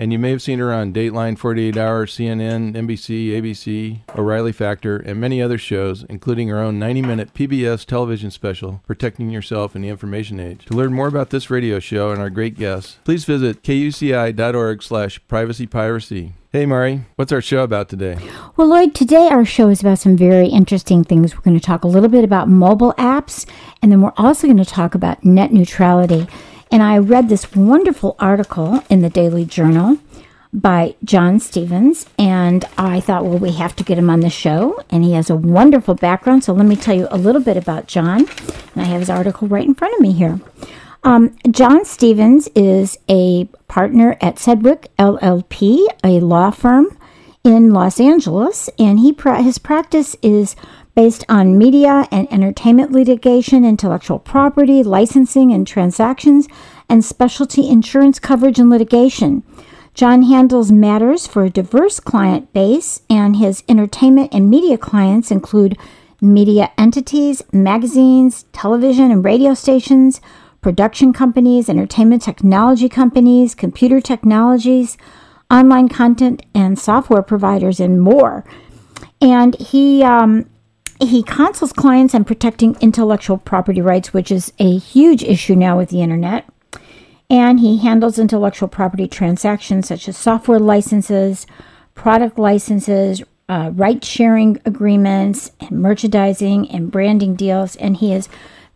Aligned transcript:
And 0.00 0.12
you 0.12 0.18
may 0.18 0.30
have 0.30 0.40
seen 0.40 0.60
her 0.60 0.72
on 0.72 0.92
Dateline, 0.92 1.36
48 1.36 1.76
Hour, 1.76 2.06
CNN, 2.06 2.74
NBC, 2.74 3.30
ABC, 3.30 4.00
O'Reilly 4.16 4.52
Factor, 4.52 4.96
and 4.96 5.20
many 5.20 5.42
other 5.42 5.58
shows, 5.58 6.04
including 6.08 6.46
her 6.46 6.60
own 6.60 6.78
90 6.78 7.02
minute 7.02 7.34
PBS 7.34 7.84
television 7.84 8.30
special, 8.30 8.80
Protecting 8.86 9.30
Yourself 9.30 9.74
in 9.74 9.82
the 9.82 9.88
Information 9.88 10.38
Age. 10.38 10.64
To 10.66 10.74
learn 10.74 10.92
more 10.92 11.08
about 11.08 11.30
this 11.30 11.50
radio 11.50 11.80
show 11.80 12.12
and 12.12 12.20
our 12.20 12.30
great 12.30 12.56
guests, 12.56 12.98
please 13.02 13.24
visit 13.24 13.64
kuci.org 13.64 14.84
slash 14.84 15.20
privacypiracy. 15.28 16.32
Hey, 16.52 16.64
Mari, 16.64 17.02
what's 17.16 17.32
our 17.32 17.42
show 17.42 17.64
about 17.64 17.88
today? 17.88 18.18
Well, 18.56 18.68
Lloyd, 18.68 18.94
today 18.94 19.28
our 19.28 19.44
show 19.44 19.68
is 19.68 19.80
about 19.80 19.98
some 19.98 20.16
very 20.16 20.46
interesting 20.46 21.02
things. 21.02 21.34
We're 21.34 21.42
going 21.42 21.58
to 21.58 21.64
talk 21.64 21.82
a 21.82 21.88
little 21.88 22.08
bit 22.08 22.22
about 22.22 22.48
mobile 22.48 22.94
apps, 22.94 23.46
and 23.82 23.90
then 23.90 24.00
we're 24.00 24.14
also 24.16 24.46
going 24.46 24.58
to 24.58 24.64
talk 24.64 24.94
about 24.94 25.24
net 25.24 25.52
neutrality. 25.52 26.28
And 26.70 26.82
I 26.82 26.98
read 26.98 27.28
this 27.28 27.54
wonderful 27.54 28.16
article 28.18 28.82
in 28.90 29.00
the 29.00 29.10
Daily 29.10 29.44
Journal 29.44 29.98
by 30.52 30.94
John 31.04 31.40
Stephens, 31.40 32.06
and 32.18 32.64
I 32.76 33.00
thought, 33.00 33.24
well, 33.24 33.38
we 33.38 33.52
have 33.52 33.76
to 33.76 33.84
get 33.84 33.98
him 33.98 34.08
on 34.10 34.20
the 34.20 34.30
show. 34.30 34.82
And 34.90 35.04
he 35.04 35.12
has 35.12 35.30
a 35.30 35.36
wonderful 35.36 35.94
background. 35.94 36.44
So 36.44 36.52
let 36.52 36.66
me 36.66 36.76
tell 36.76 36.96
you 36.96 37.08
a 37.10 37.18
little 37.18 37.42
bit 37.42 37.56
about 37.56 37.86
John. 37.86 38.20
And 38.74 38.82
I 38.82 38.84
have 38.84 39.00
his 39.00 39.10
article 39.10 39.48
right 39.48 39.66
in 39.66 39.74
front 39.74 39.94
of 39.94 40.00
me 40.00 40.12
here. 40.12 40.40
Um, 41.04 41.36
John 41.50 41.84
Stephens 41.84 42.48
is 42.54 42.98
a 43.08 43.44
partner 43.68 44.16
at 44.20 44.38
Sedgwick 44.38 44.90
LLP, 44.98 45.86
a 46.02 46.20
law 46.20 46.50
firm 46.50 46.96
in 47.44 47.72
Los 47.72 48.00
Angeles, 48.00 48.68
and 48.78 48.98
he 48.98 49.12
pra- 49.12 49.42
his 49.42 49.58
practice 49.58 50.16
is 50.22 50.56
based 50.98 51.24
on 51.28 51.56
media 51.56 52.08
and 52.10 52.26
entertainment 52.32 52.90
litigation, 52.90 53.64
intellectual 53.64 54.18
property, 54.18 54.82
licensing 54.82 55.52
and 55.52 55.64
transactions, 55.64 56.48
and 56.88 57.04
specialty 57.04 57.68
insurance 57.68 58.18
coverage 58.18 58.58
and 58.58 58.68
litigation. 58.68 59.44
John 59.94 60.24
handles 60.24 60.72
matters 60.72 61.24
for 61.24 61.44
a 61.44 61.50
diverse 61.50 62.00
client 62.00 62.52
base, 62.52 63.02
and 63.08 63.36
his 63.36 63.62
entertainment 63.68 64.34
and 64.34 64.50
media 64.50 64.76
clients 64.76 65.30
include 65.30 65.78
media 66.20 66.72
entities, 66.76 67.42
magazines, 67.52 68.46
television 68.52 69.12
and 69.12 69.24
radio 69.24 69.54
stations, 69.54 70.20
production 70.62 71.12
companies, 71.12 71.68
entertainment 71.68 72.22
technology 72.22 72.88
companies, 72.88 73.54
computer 73.54 74.00
technologies, 74.00 74.96
online 75.48 75.88
content 75.88 76.44
and 76.56 76.76
software 76.76 77.22
providers, 77.22 77.78
and 77.78 78.02
more. 78.02 78.44
And 79.20 79.54
he 79.60 80.02
um, 80.02 80.50
he 81.00 81.22
counsels 81.22 81.72
clients 81.72 82.14
on 82.14 82.24
protecting 82.24 82.76
intellectual 82.80 83.38
property 83.38 83.80
rights, 83.80 84.12
which 84.12 84.30
is 84.30 84.52
a 84.58 84.78
huge 84.78 85.22
issue 85.22 85.54
now 85.54 85.76
with 85.76 85.90
the 85.90 86.02
internet. 86.02 86.44
And 87.30 87.60
he 87.60 87.78
handles 87.78 88.18
intellectual 88.18 88.68
property 88.68 89.06
transactions 89.06 89.86
such 89.88 90.08
as 90.08 90.16
software 90.16 90.58
licenses, 90.58 91.46
product 91.94 92.38
licenses, 92.38 93.22
uh, 93.48 93.70
right 93.74 94.02
sharing 94.04 94.60
agreements, 94.64 95.52
and 95.60 95.82
merchandising 95.82 96.70
and 96.70 96.90
branding 96.90 97.34
deals. 97.34 97.76
And 97.76 97.98
he 97.98 98.12
is 98.12 98.28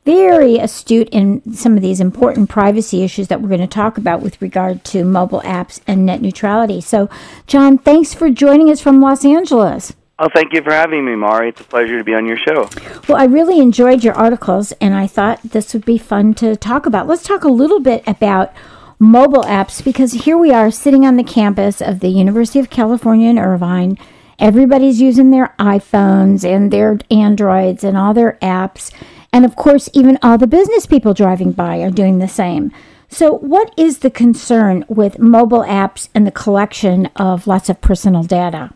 very 0.05 0.59
astute 0.59 1.09
in 1.11 1.55
some 1.55 1.77
of 1.77 1.83
these 1.83 2.01
important 2.01 2.51
privacy 2.51 3.03
issues 3.03 3.29
that 3.29 3.41
we're 3.41 3.49
going 3.49 3.61
to 3.61 3.67
talk 3.67 3.97
about 3.97 4.21
with 4.21 4.41
regard 4.43 4.85
to 4.85 5.05
mobile 5.05 5.41
apps 5.43 5.81
and 5.87 6.05
net 6.05 6.21
neutrality. 6.21 6.81
So, 6.81 7.09
John, 7.47 7.79
thanks 7.79 8.13
for 8.13 8.29
joining 8.29 8.69
us 8.69 8.81
from 8.81 9.01
Los 9.01 9.25
Angeles. 9.25 9.93
Oh, 10.19 10.29
thank 10.33 10.53
you 10.53 10.63
for 10.63 10.73
having 10.73 11.05
me, 11.05 11.17
Mari. 11.17 11.49
It's 11.49 11.61
a 11.61 11.65
pleasure 11.65 11.99
to 11.99 12.05
be 12.05 12.15
on 12.15 12.27
your 12.27 12.37
show. 12.37 12.69
Well, 13.09 13.19
I 13.19 13.25
really 13.25 13.59
enjoyed 13.59 14.05
your 14.05 14.15
articles, 14.15 14.73
and 14.73 14.95
I 14.95 15.07
thought 15.07 15.43
this 15.43 15.73
would 15.73 15.85
be 15.85 15.99
fun 15.99 16.35
to 16.35 16.55
talk 16.55 16.87
about. 16.87 17.09
Let's 17.09 17.25
talk 17.25 17.45
a 17.45 17.49
little 17.49 17.81
bit 17.81 18.05
about 18.07 18.53
mobile 18.99 19.43
apps 19.43 19.83
because 19.83 20.13
here 20.13 20.39
we 20.39 20.53
are 20.53 20.71
sitting 20.71 21.05
on 21.05 21.17
the 21.17 21.25
campus 21.25 21.81
of 21.81 22.01
the 22.01 22.09
University 22.09 22.61
of 22.61 22.71
California 22.71 23.31
in 23.31 23.39
Irvine. 23.39 23.99
Everybody's 24.39 25.01
using 25.01 25.31
their 25.31 25.55
iPhones 25.59 26.45
and 26.45 26.71
their 26.71 26.99
Androids 27.11 27.83
and 27.83 27.97
all 27.97 28.15
their 28.15 28.39
apps. 28.43 28.93
And 29.33 29.45
of 29.45 29.57
course, 29.57 29.89
even 29.93 30.19
all 30.23 30.39
the 30.39 30.47
business 30.47 30.87
people 30.87 31.15
driving 31.15 31.53
by 31.53 31.79
are 31.79 31.91
doing 31.91 32.19
the 32.19 32.29
same. 32.29 32.71
So, 33.09 33.35
what 33.35 33.75
is 33.77 33.99
the 33.99 34.11
concern 34.11 34.85
with 34.89 35.19
mobile 35.19 35.65
apps 35.65 36.09
and 36.15 36.27
the 36.27 36.31
collection 36.31 37.07
of 37.17 37.47
lots 37.47 37.69
of 37.69 37.81
personal 37.81 38.23
data? 38.23 38.73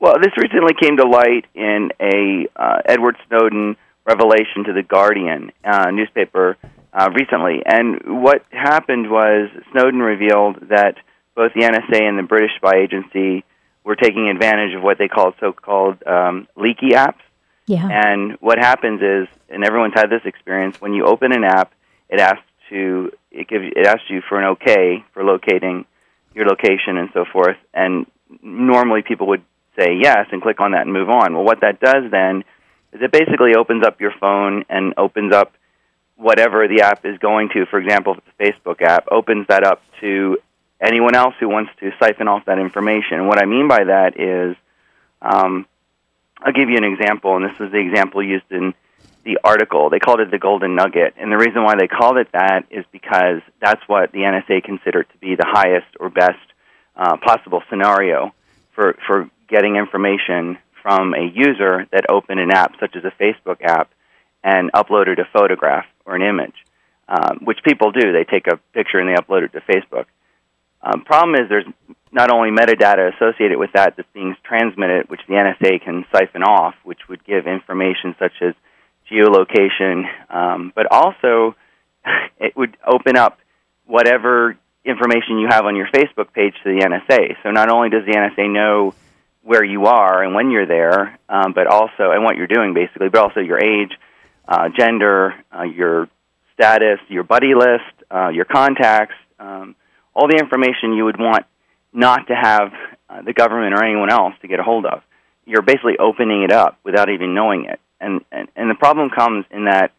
Well, 0.00 0.14
this 0.20 0.32
recently 0.36 0.74
came 0.80 0.96
to 0.96 1.04
light 1.04 1.46
in 1.54 1.90
a 2.00 2.46
uh, 2.54 2.82
Edward 2.84 3.16
Snowden 3.28 3.76
revelation 4.06 4.64
to 4.66 4.72
the 4.72 4.82
Guardian 4.82 5.50
uh, 5.64 5.90
newspaper 5.90 6.56
uh, 6.92 7.10
recently. 7.14 7.62
And 7.66 8.22
what 8.22 8.42
happened 8.50 9.10
was 9.10 9.50
Snowden 9.72 10.00
revealed 10.00 10.68
that 10.68 10.94
both 11.34 11.52
the 11.54 11.62
NSA 11.62 12.02
and 12.02 12.18
the 12.18 12.22
British 12.22 12.52
spy 12.56 12.76
agency 12.78 13.44
were 13.84 13.96
taking 13.96 14.28
advantage 14.28 14.74
of 14.74 14.82
what 14.82 14.98
they 14.98 15.08
called 15.08 15.34
so-called 15.40 16.02
um, 16.06 16.46
leaky 16.56 16.90
apps. 16.90 17.20
Yeah. 17.66 17.86
And 17.90 18.32
what 18.40 18.58
happens 18.58 19.02
is, 19.02 19.28
and 19.50 19.64
everyone's 19.64 19.94
had 19.94 20.10
this 20.10 20.22
experience, 20.24 20.80
when 20.80 20.94
you 20.94 21.04
open 21.04 21.32
an 21.32 21.44
app, 21.44 21.72
it 22.08 22.20
asks 22.20 22.42
to 22.70 23.12
it 23.30 23.48
gives 23.48 23.64
it 23.76 23.86
asks 23.86 24.04
you 24.08 24.22
for 24.28 24.38
an 24.40 24.46
okay 24.52 25.04
for 25.12 25.24
locating 25.24 25.84
your 26.34 26.46
location 26.46 26.96
and 26.96 27.10
so 27.12 27.24
forth. 27.30 27.56
And 27.74 28.06
normally 28.42 29.02
people 29.02 29.28
would 29.28 29.42
say 29.78 29.98
yes 30.00 30.26
and 30.32 30.42
click 30.42 30.60
on 30.60 30.72
that 30.72 30.82
and 30.82 30.92
move 30.92 31.08
on. 31.08 31.34
Well, 31.34 31.44
what 31.44 31.60
that 31.60 31.80
does 31.80 32.10
then 32.10 32.44
is 32.92 33.00
it 33.02 33.12
basically 33.12 33.54
opens 33.54 33.84
up 33.84 34.00
your 34.00 34.12
phone 34.18 34.64
and 34.68 34.94
opens 34.96 35.32
up 35.32 35.52
whatever 36.16 36.66
the 36.66 36.82
app 36.82 37.04
is 37.04 37.18
going 37.18 37.50
to. 37.50 37.66
For 37.66 37.78
example, 37.78 38.14
if 38.14 38.22
it's 38.26 38.56
Facebook 38.58 38.82
app, 38.82 39.06
opens 39.10 39.46
that 39.48 39.64
up 39.64 39.82
to 40.00 40.38
anyone 40.80 41.14
else 41.14 41.34
who 41.38 41.48
wants 41.48 41.70
to 41.80 41.92
siphon 42.00 42.28
off 42.28 42.44
that 42.46 42.58
information. 42.58 43.18
And 43.18 43.28
what 43.28 43.42
I 43.42 43.46
mean 43.46 43.68
by 43.68 43.84
that 43.84 44.18
is, 44.18 44.56
um, 45.22 45.66
I'll 46.40 46.52
give 46.52 46.70
you 46.70 46.76
an 46.76 46.84
example, 46.84 47.36
and 47.36 47.44
this 47.44 47.58
was 47.58 47.72
the 47.72 47.78
example 47.78 48.22
used 48.22 48.50
in 48.50 48.74
the 49.24 49.38
article. 49.42 49.90
They 49.90 49.98
called 49.98 50.20
it 50.20 50.30
the 50.30 50.38
golden 50.38 50.76
nugget, 50.76 51.14
and 51.16 51.32
the 51.32 51.36
reason 51.36 51.64
why 51.64 51.74
they 51.76 51.88
called 51.88 52.16
it 52.16 52.28
that 52.32 52.66
is 52.70 52.84
because 52.92 53.42
that's 53.60 53.82
what 53.88 54.12
the 54.12 54.20
NSA 54.20 54.62
considered 54.62 55.06
to 55.10 55.18
be 55.18 55.34
the 55.34 55.46
highest 55.46 55.88
or 55.98 56.10
best 56.10 56.38
uh, 56.96 57.16
possible 57.16 57.62
scenario 57.68 58.32
for 58.78 58.94
for 59.08 59.28
getting 59.48 59.74
information 59.74 60.56
from 60.82 61.12
a 61.12 61.32
user 61.34 61.86
that 61.90 62.08
opened 62.08 62.38
an 62.38 62.52
app, 62.52 62.74
such 62.78 62.94
as 62.94 63.02
a 63.04 63.12
Facebook 63.20 63.60
app, 63.60 63.90
and 64.44 64.70
uploaded 64.72 65.18
a 65.18 65.26
photograph 65.32 65.84
or 66.06 66.14
an 66.14 66.22
image, 66.22 66.54
um, 67.08 67.40
which 67.42 67.58
people 67.64 67.90
do. 67.90 68.12
They 68.12 68.22
take 68.22 68.46
a 68.46 68.58
picture 68.72 69.00
and 69.00 69.08
they 69.08 69.20
upload 69.20 69.42
it 69.42 69.52
to 69.52 69.60
Facebook. 69.60 70.04
Um, 70.80 71.02
problem 71.04 71.34
is, 71.34 71.48
there's 71.48 71.66
not 72.12 72.30
only 72.30 72.50
metadata 72.50 73.12
associated 73.16 73.58
with 73.58 73.70
that 73.74 73.96
that's 73.96 74.08
being 74.14 74.36
transmitted, 74.44 75.10
which 75.10 75.22
the 75.26 75.34
NSA 75.34 75.82
can 75.82 76.04
siphon 76.12 76.44
off, 76.44 76.74
which 76.84 77.00
would 77.08 77.24
give 77.24 77.48
information 77.48 78.14
such 78.20 78.40
as 78.40 78.54
geolocation, 79.10 80.04
um, 80.30 80.72
but 80.72 80.86
also 80.92 81.56
it 82.38 82.56
would 82.56 82.76
open 82.86 83.16
up 83.16 83.38
whatever 83.86 84.56
information 84.88 85.38
you 85.38 85.48
have 85.48 85.64
on 85.64 85.76
your 85.76 85.86
Facebook 85.88 86.32
page 86.32 86.54
to 86.64 86.74
the 86.74 86.80
NSA. 86.84 87.36
So 87.42 87.50
not 87.50 87.70
only 87.70 87.90
does 87.90 88.04
the 88.06 88.12
NSA 88.12 88.50
know 88.52 88.94
where 89.42 89.64
you 89.64 89.86
are 89.86 90.22
and 90.22 90.34
when 90.34 90.50
you're 90.50 90.66
there, 90.66 91.18
um, 91.28 91.52
but 91.52 91.66
also 91.66 92.10
and 92.10 92.24
what 92.24 92.36
you're 92.36 92.46
doing 92.46 92.74
basically, 92.74 93.08
but 93.08 93.22
also 93.22 93.40
your 93.40 93.58
age, 93.58 93.92
uh, 94.46 94.68
gender, 94.76 95.34
uh, 95.56 95.62
your 95.62 96.08
status, 96.54 96.98
your 97.08 97.22
buddy 97.22 97.54
list, 97.54 97.84
uh, 98.10 98.28
your 98.28 98.44
contacts, 98.44 99.14
um, 99.38 99.76
all 100.14 100.26
the 100.28 100.36
information 100.36 100.92
you 100.94 101.04
would 101.04 101.18
want 101.18 101.46
not 101.92 102.26
to 102.26 102.34
have 102.34 102.72
uh, 103.08 103.22
the 103.22 103.32
government 103.32 103.74
or 103.74 103.84
anyone 103.84 104.10
else 104.10 104.34
to 104.42 104.48
get 104.48 104.60
a 104.60 104.62
hold 104.62 104.84
of. 104.84 105.02
you're 105.46 105.62
basically 105.62 105.96
opening 105.98 106.42
it 106.42 106.52
up 106.52 106.78
without 106.84 107.08
even 107.08 107.34
knowing 107.34 107.64
it. 107.64 107.80
And, 108.00 108.20
and, 108.30 108.48
and 108.54 108.70
the 108.70 108.74
problem 108.74 109.08
comes 109.08 109.46
in 109.50 109.64
that 109.64 109.92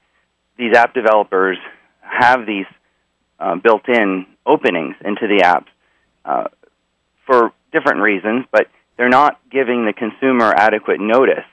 these 0.58 0.76
app 0.76 0.94
developers 0.94 1.58
have 2.02 2.46
these 2.46 2.68
uh, 3.40 3.56
built-in 3.56 4.28
openings 4.50 4.96
into 5.06 5.28
the 5.28 5.44
apps 5.44 5.68
uh, 6.26 6.48
for 7.26 7.54
different 7.72 8.02
reasons, 8.02 8.46
but 8.52 8.68
they're 8.98 9.10
not 9.10 9.40
giving 9.52 9.86
the 9.86 9.94
consumer 9.94 10.54
adequate 10.54 11.00
notice 11.00 11.46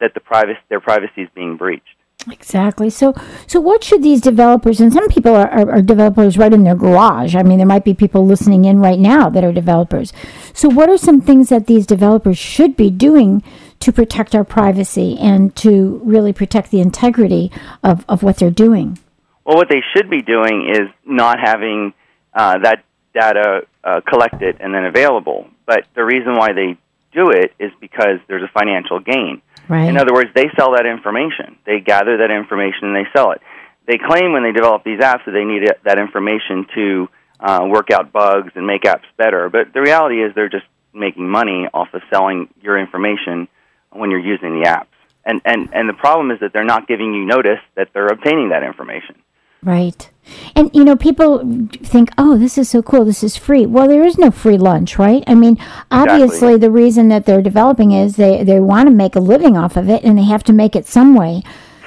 that 0.00 0.12
the 0.14 0.20
privacy, 0.20 0.58
their 0.68 0.80
privacy 0.80 1.22
is 1.22 1.28
being 1.34 1.56
breached. 1.56 1.96
Exactly. 2.30 2.90
So, 2.90 3.14
so 3.46 3.60
what 3.60 3.84
should 3.84 4.02
these 4.02 4.20
developers 4.20 4.80
and 4.80 4.92
some 4.92 5.08
people 5.08 5.34
are, 5.34 5.48
are, 5.48 5.70
are, 5.70 5.82
developers 5.82 6.36
right 6.36 6.52
in 6.52 6.64
their 6.64 6.74
garage. 6.74 7.36
I 7.36 7.42
mean, 7.42 7.58
there 7.58 7.66
might 7.66 7.84
be 7.84 7.94
people 7.94 8.26
listening 8.26 8.64
in 8.64 8.80
right 8.80 8.98
now 8.98 9.28
that 9.30 9.44
are 9.44 9.52
developers. 9.52 10.12
So, 10.52 10.68
what 10.68 10.88
are 10.88 10.98
some 10.98 11.20
things 11.20 11.50
that 11.50 11.66
these 11.66 11.86
developers 11.86 12.36
should 12.36 12.76
be 12.76 12.90
doing 12.90 13.44
to 13.80 13.92
protect 13.92 14.34
our 14.34 14.44
privacy 14.44 15.16
and 15.20 15.54
to 15.56 16.00
really 16.04 16.32
protect 16.32 16.70
the 16.70 16.80
integrity 16.80 17.52
of, 17.84 18.04
of 18.08 18.22
what 18.24 18.38
they're 18.38 18.50
doing? 18.50 18.98
Well, 19.44 19.56
what 19.56 19.68
they 19.68 19.82
should 19.94 20.10
be 20.10 20.22
doing 20.22 20.68
is 20.68 20.88
not 21.04 21.38
having 21.38 21.92
uh, 22.36 22.58
that 22.58 22.84
data 23.14 23.66
uh, 23.82 24.02
collected 24.06 24.58
and 24.60 24.74
then 24.74 24.84
available. 24.84 25.48
But 25.64 25.86
the 25.94 26.04
reason 26.04 26.36
why 26.36 26.52
they 26.52 26.76
do 27.12 27.30
it 27.30 27.54
is 27.58 27.72
because 27.80 28.20
there's 28.28 28.42
a 28.42 28.52
financial 28.52 29.00
gain. 29.00 29.40
Right. 29.68 29.88
In 29.88 29.96
other 29.96 30.12
words, 30.12 30.30
they 30.34 30.48
sell 30.56 30.72
that 30.72 30.86
information. 30.86 31.56
They 31.64 31.80
gather 31.80 32.18
that 32.18 32.30
information 32.30 32.88
and 32.88 32.96
they 32.96 33.08
sell 33.12 33.32
it. 33.32 33.40
They 33.86 33.98
claim 33.98 34.32
when 34.32 34.42
they 34.42 34.52
develop 34.52 34.84
these 34.84 35.00
apps 35.00 35.24
that 35.24 35.32
they 35.32 35.44
need 35.44 35.62
that 35.84 35.98
information 35.98 36.66
to 36.74 37.08
uh, 37.40 37.66
work 37.68 37.90
out 37.90 38.12
bugs 38.12 38.52
and 38.54 38.66
make 38.66 38.82
apps 38.82 39.06
better. 39.16 39.48
But 39.48 39.72
the 39.72 39.80
reality 39.80 40.22
is 40.22 40.34
they're 40.34 40.48
just 40.48 40.66
making 40.92 41.28
money 41.28 41.66
off 41.72 41.88
of 41.94 42.02
selling 42.10 42.48
your 42.62 42.78
information 42.78 43.48
when 43.90 44.10
you're 44.10 44.20
using 44.20 44.60
the 44.60 44.68
apps. 44.68 44.86
And, 45.24 45.40
and, 45.44 45.70
and 45.72 45.88
the 45.88 45.94
problem 45.94 46.30
is 46.30 46.40
that 46.40 46.52
they're 46.52 46.64
not 46.64 46.86
giving 46.86 47.14
you 47.14 47.24
notice 47.24 47.60
that 47.76 47.88
they're 47.92 48.06
obtaining 48.06 48.50
that 48.50 48.62
information. 48.62 49.16
Right. 49.62 50.08
And 50.54 50.70
you 50.74 50.84
know, 50.84 50.96
people 50.96 51.68
think, 51.82 52.10
"Oh, 52.18 52.36
this 52.36 52.58
is 52.58 52.68
so 52.68 52.82
cool. 52.82 53.04
This 53.04 53.22
is 53.22 53.36
free." 53.36 53.64
Well, 53.64 53.86
there 53.86 54.04
is 54.04 54.18
no 54.18 54.30
free 54.30 54.58
lunch, 54.58 54.98
right? 54.98 55.22
I 55.26 55.34
mean, 55.34 55.56
obviously, 55.90 56.54
exactly. 56.54 56.56
the 56.58 56.70
reason 56.70 57.08
that 57.08 57.26
they're 57.26 57.42
developing 57.42 57.92
is 57.92 58.16
they 58.16 58.42
they 58.42 58.58
want 58.58 58.88
to 58.88 58.94
make 58.94 59.14
a 59.14 59.20
living 59.20 59.56
off 59.56 59.76
of 59.76 59.88
it, 59.88 60.02
and 60.02 60.18
they 60.18 60.24
have 60.24 60.42
to 60.44 60.52
make 60.52 60.74
it 60.74 60.86
some 60.86 61.14
way. 61.14 61.42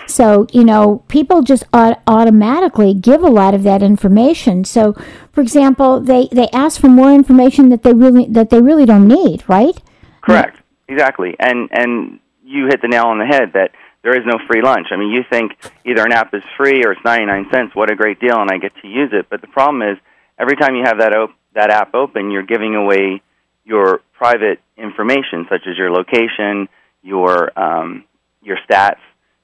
So 0.07 0.47
you 0.51 0.63
know, 0.63 1.03
people 1.07 1.41
just 1.41 1.65
aut- 1.73 2.01
automatically 2.07 2.93
give 2.93 3.23
a 3.23 3.29
lot 3.29 3.53
of 3.53 3.63
that 3.63 3.83
information. 3.83 4.63
So, 4.63 4.93
for 5.33 5.41
example, 5.41 5.99
they 5.99 6.29
they 6.31 6.47
ask 6.53 6.79
for 6.79 6.89
more 6.89 7.11
information 7.11 7.69
that 7.69 7.83
they 7.83 7.93
really 7.93 8.25
that 8.29 8.49
they 8.49 8.61
really 8.61 8.85
don't 8.85 9.07
need, 9.07 9.43
right? 9.47 9.77
Correct. 10.21 10.61
Exactly. 10.87 11.35
And 11.39 11.69
and 11.71 12.19
you 12.43 12.65
hit 12.67 12.81
the 12.81 12.87
nail 12.87 13.05
on 13.05 13.19
the 13.19 13.25
head 13.25 13.51
that 13.53 13.71
there 14.01 14.15
is 14.15 14.25
no 14.25 14.39
free 14.47 14.61
lunch. 14.61 14.87
I 14.91 14.95
mean, 14.95 15.11
you 15.11 15.23
think 15.29 15.51
either 15.85 16.03
an 16.05 16.13
app 16.13 16.33
is 16.33 16.43
free 16.57 16.83
or 16.85 16.93
it's 16.93 17.03
99 17.03 17.47
cents. 17.51 17.75
What 17.75 17.91
a 17.91 17.95
great 17.95 18.19
deal, 18.19 18.39
and 18.39 18.49
I 18.49 18.57
get 18.57 18.73
to 18.81 18.87
use 18.87 19.09
it. 19.11 19.27
But 19.29 19.41
the 19.41 19.47
problem 19.47 19.81
is, 19.81 19.97
every 20.37 20.55
time 20.55 20.75
you 20.75 20.83
have 20.85 20.99
that 20.99 21.13
op- 21.13 21.35
that 21.53 21.69
app 21.69 21.93
open, 21.93 22.31
you're 22.31 22.43
giving 22.43 22.75
away 22.75 23.21
your 23.65 24.01
private 24.13 24.59
information, 24.77 25.45
such 25.49 25.61
as 25.67 25.77
your 25.77 25.91
location, 25.91 26.69
your 27.01 27.51
um, 27.59 28.05
your 28.41 28.57
stats, 28.69 28.99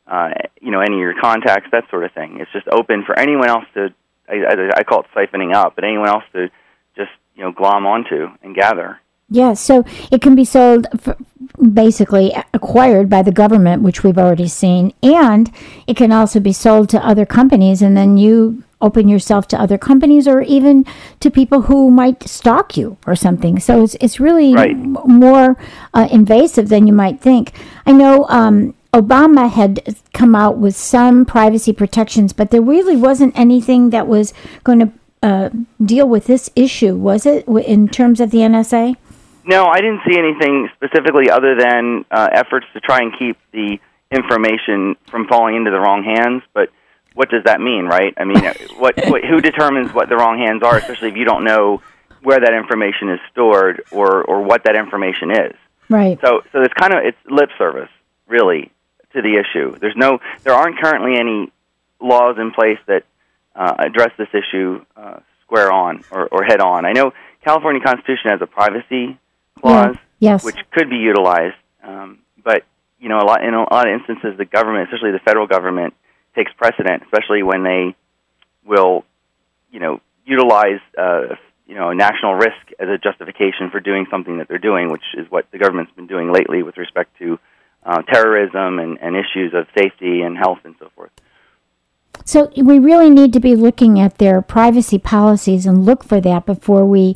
uh, 0.07 0.29
you 0.61 0.71
know, 0.71 0.79
any 0.79 0.95
of 0.95 0.99
your 0.99 1.19
contacts, 1.19 1.69
that 1.71 1.89
sort 1.89 2.05
of 2.05 2.11
thing. 2.13 2.37
It's 2.39 2.51
just 2.51 2.67
open 2.71 3.03
for 3.05 3.17
anyone 3.17 3.49
else 3.49 3.65
to. 3.73 3.93
I, 4.27 4.33
I, 4.33 4.69
I 4.77 4.83
call 4.83 5.01
it 5.01 5.07
siphoning 5.15 5.53
up, 5.53 5.75
but 5.75 5.83
anyone 5.83 6.07
else 6.07 6.23
to 6.33 6.49
just 6.95 7.11
you 7.35 7.43
know 7.43 7.51
glom 7.51 7.85
onto 7.85 8.27
and 8.41 8.55
gather. 8.55 8.99
Yeah, 9.29 9.53
so 9.53 9.83
it 10.11 10.21
can 10.21 10.35
be 10.35 10.45
sold, 10.45 10.87
basically 11.73 12.33
acquired 12.53 13.09
by 13.09 13.21
the 13.21 13.31
government, 13.31 13.81
which 13.81 14.03
we've 14.03 14.17
already 14.17 14.47
seen, 14.47 14.93
and 15.01 15.51
it 15.87 15.97
can 15.97 16.11
also 16.11 16.39
be 16.39 16.53
sold 16.53 16.89
to 16.89 17.05
other 17.05 17.25
companies, 17.25 17.81
and 17.81 17.97
then 17.97 18.17
you 18.17 18.63
open 18.81 19.07
yourself 19.07 19.47
to 19.47 19.59
other 19.59 19.77
companies 19.77 20.27
or 20.27 20.41
even 20.41 20.85
to 21.19 21.31
people 21.31 21.61
who 21.63 21.89
might 21.89 22.21
stalk 22.27 22.77
you 22.77 22.97
or 23.07 23.15
something. 23.15 23.59
So 23.59 23.83
it's 23.83 23.95
it's 24.01 24.19
really 24.19 24.53
Right. 24.53 24.71
m- 24.75 24.97
more 25.07 25.57
uh, 25.93 26.07
invasive 26.11 26.69
than 26.69 26.85
you 26.85 26.93
might 26.93 27.19
think. 27.21 27.53
I 27.85 27.93
know. 27.93 28.25
Um, 28.29 28.73
Obama 28.93 29.49
had 29.49 29.97
come 30.13 30.35
out 30.35 30.57
with 30.57 30.73
some 30.75 31.25
privacy 31.25 31.73
protections, 31.73 32.31
but 32.31 32.51
there 32.51 32.61
really 32.61 32.95
wasn't 32.95 33.37
anything 33.37 33.89
that 33.89 34.07
was 34.07 34.33
going 34.63 34.79
to 34.79 34.89
uh, 35.21 35.49
deal 35.83 36.07
with 36.07 36.27
this 36.27 36.49
issue, 36.55 36.95
was 36.95 37.25
it, 37.25 37.45
w- 37.45 37.65
in 37.67 37.89
terms 37.89 38.21
of 38.21 38.31
the 38.31 38.37
NSA? 38.37 38.95
No, 39.47 39.65
I 39.65 39.77
didn't 39.77 40.01
see 40.07 40.17
anything 40.17 40.69
specifically 40.75 41.29
other 41.29 41.55
than 41.55 42.05
uh, 42.09 42.29
efforts 42.31 42.65
to 42.73 42.79
try 42.79 42.99
and 42.99 43.17
keep 43.17 43.37
the 43.51 43.77
information 44.11 44.95
from 45.09 45.27
falling 45.27 45.55
into 45.55 45.71
the 45.71 45.79
wrong 45.79 46.03
hands. 46.03 46.41
But 46.53 46.69
what 47.13 47.29
does 47.29 47.43
that 47.45 47.61
mean, 47.61 47.85
right? 47.85 48.13
I 48.17 48.25
mean, 48.25 48.43
what, 48.77 48.95
what 49.07 49.23
who 49.23 49.41
determines 49.41 49.93
what 49.93 50.09
the 50.09 50.15
wrong 50.15 50.39
hands 50.39 50.63
are, 50.63 50.77
especially 50.77 51.09
if 51.09 51.15
you 51.15 51.25
don't 51.25 51.43
know 51.43 51.81
where 52.23 52.39
that 52.39 52.53
information 52.53 53.09
is 53.09 53.19
stored 53.31 53.83
or 53.91 54.23
or 54.23 54.41
what 54.41 54.63
that 54.63 54.75
information 54.75 55.31
is. 55.31 55.53
Right. 55.89 56.19
So 56.21 56.41
so 56.51 56.61
it's 56.61 56.73
kind 56.73 56.93
of 56.93 57.03
it's 57.03 57.17
lip 57.29 57.49
service, 57.57 57.89
really, 58.27 58.71
to 59.13 59.21
the 59.21 59.37
issue. 59.37 59.77
There's 59.79 59.95
no 59.95 60.19
there 60.43 60.53
aren't 60.53 60.79
currently 60.79 61.19
any 61.19 61.51
laws 62.01 62.37
in 62.39 62.51
place 62.51 62.79
that 62.87 63.03
uh, 63.55 63.75
address 63.77 64.11
this 64.17 64.27
issue 64.33 64.83
uh, 64.97 65.19
square 65.43 65.71
on 65.71 66.03
or, 66.11 66.27
or 66.27 66.43
head 66.43 66.59
on. 66.59 66.85
I 66.85 66.93
know 66.93 67.13
California 67.43 67.81
Constitution 67.81 68.31
has 68.31 68.41
a 68.41 68.47
privacy 68.47 69.19
clause 69.61 69.95
Yes. 70.19 70.43
which 70.43 70.57
could 70.71 70.89
be 70.89 70.97
utilized, 70.97 71.55
um, 71.83 72.19
but 72.43 72.63
you 72.99 73.09
know 73.09 73.19
a 73.19 73.25
lot 73.25 73.43
in 73.43 73.53
a 73.53 73.61
lot 73.61 73.87
of 73.87 73.93
instances 73.99 74.37
the 74.37 74.45
government, 74.45 74.87
especially 74.89 75.11
the 75.11 75.19
federal 75.19 75.47
government, 75.47 75.93
takes 76.35 76.51
precedent, 76.53 77.03
especially 77.03 77.43
when 77.43 77.63
they 77.63 77.95
will 78.65 79.03
you 79.71 79.79
know 79.79 79.99
utilize 80.25 80.79
uh, 80.97 81.35
you 81.67 81.75
know 81.75 81.91
national 81.91 82.35
risk 82.35 82.71
as 82.79 82.87
a 82.87 82.97
justification 82.97 83.69
for 83.71 83.79
doing 83.79 84.05
something 84.09 84.37
that 84.37 84.47
they're 84.47 84.57
doing, 84.57 84.89
which 84.89 85.03
is 85.17 85.29
what 85.29 85.49
the 85.51 85.57
government's 85.57 85.91
been 85.93 86.07
doing 86.07 86.31
lately 86.31 86.63
with 86.63 86.77
respect 86.77 87.15
to 87.19 87.37
uh, 87.85 88.01
terrorism 88.03 88.79
and, 88.79 88.97
and 89.01 89.15
issues 89.15 89.53
of 89.53 89.67
safety 89.77 90.21
and 90.21 90.37
health 90.37 90.59
and 90.63 90.75
so 90.79 90.89
forth. 90.95 91.11
So 92.23 92.49
we 92.55 92.79
really 92.79 93.09
need 93.09 93.33
to 93.33 93.39
be 93.39 93.55
looking 93.55 93.99
at 93.99 94.17
their 94.17 94.41
privacy 94.41 94.97
policies 94.97 95.65
and 95.65 95.85
look 95.85 96.03
for 96.03 96.21
that 96.21 96.45
before 96.45 96.85
we 96.85 97.15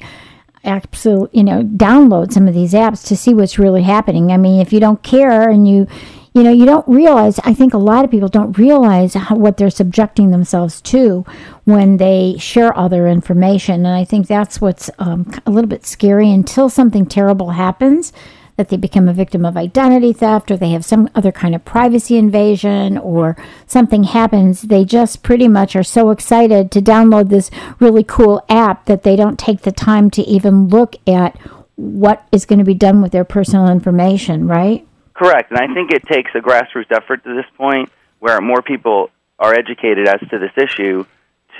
absolutely, 0.64 1.40
you 1.40 1.44
know, 1.44 1.64
download 1.64 2.32
some 2.32 2.48
of 2.48 2.54
these 2.54 2.74
apps 2.74 3.06
to 3.08 3.16
see 3.16 3.34
what's 3.34 3.60
really 3.60 3.84
happening. 3.84 4.32
I 4.32 4.38
mean, 4.38 4.62
if 4.62 4.74
you 4.74 4.80
don't 4.80 5.02
care 5.04 5.50
and 5.50 5.68
you, 5.68 5.88
you 6.34 6.44
know, 6.44 6.52
you 6.52 6.66
don't 6.66 6.88
realize. 6.88 7.40
I 7.40 7.54
think 7.54 7.74
a 7.74 7.80
lot 7.80 8.06
of 8.06 8.12
people 8.12 8.30
don't 8.30 8.58
realize 8.58 9.16
how, 9.16 9.36
what 9.36 9.58
they're 9.58 9.70
subjecting 9.70 10.32
themselves 10.32 10.80
to 10.82 11.26
when 11.66 11.98
they 11.98 12.36
share 12.38 12.72
all 12.74 12.90
their 12.90 13.08
information, 13.08 13.86
and 13.86 13.96
I 13.96 14.04
think 14.04 14.28
that's 14.28 14.62
what's 14.62 14.90
um, 15.00 15.32
a 15.46 15.52
little 15.52 15.68
bit 15.68 15.86
scary 15.86 16.30
until 16.30 16.70
something 16.70 17.06
terrible 17.06 17.52
happens 17.52 18.14
that 18.60 18.68
they 18.68 18.76
become 18.76 19.08
a 19.08 19.14
victim 19.14 19.46
of 19.46 19.56
identity 19.56 20.12
theft 20.12 20.52
or 20.52 20.58
they 20.58 20.72
have 20.72 20.84
some 20.84 21.10
other 21.16 21.32
kind 21.32 21.56
of 21.56 21.64
privacy 21.64 22.18
invasion 22.18 22.98
or 22.98 23.38
something 23.66 24.04
happens, 24.04 24.64
they 24.64 24.84
just 24.84 25.24
pretty 25.24 25.48
much 25.48 25.78
are 25.78 25.84
so 25.84 26.12
excited 26.12 26.70
to 26.70 26.82
download 26.82 27.30
this 27.30 27.50
really 27.80 28.04
cool 28.04 28.44
app 28.50 28.84
that 28.84 29.04
they 29.04 29.16
don't 29.16 29.40
take 29.40 29.62
the 29.62 29.72
time 29.72 30.12
to 30.12 30.22
even 30.24 30.68
look 30.68 30.98
at 31.08 31.38
what 31.78 32.28
is 32.34 32.46
going 32.46 32.60
to 32.60 32.66
be 32.66 32.74
done 32.74 33.02
with 33.02 33.14
their 33.14 33.24
personal 33.24 33.70
information, 33.70 34.46
right? 34.46 34.86
Correct, 35.14 35.52
and 35.52 35.60
I 35.60 35.74
think 35.74 35.94
it 35.94 36.04
takes 36.06 36.32
a 36.36 36.40
grassroots 36.40 36.92
effort 36.92 37.24
to 37.24 37.34
this 37.34 37.46
point 37.56 37.90
where 38.20 38.42
more 38.42 38.62
people 38.62 39.10
are 39.40 39.54
educated 39.54 40.10
as 40.10 40.20
to 40.32 40.38
this 40.38 40.52
issue 40.58 41.06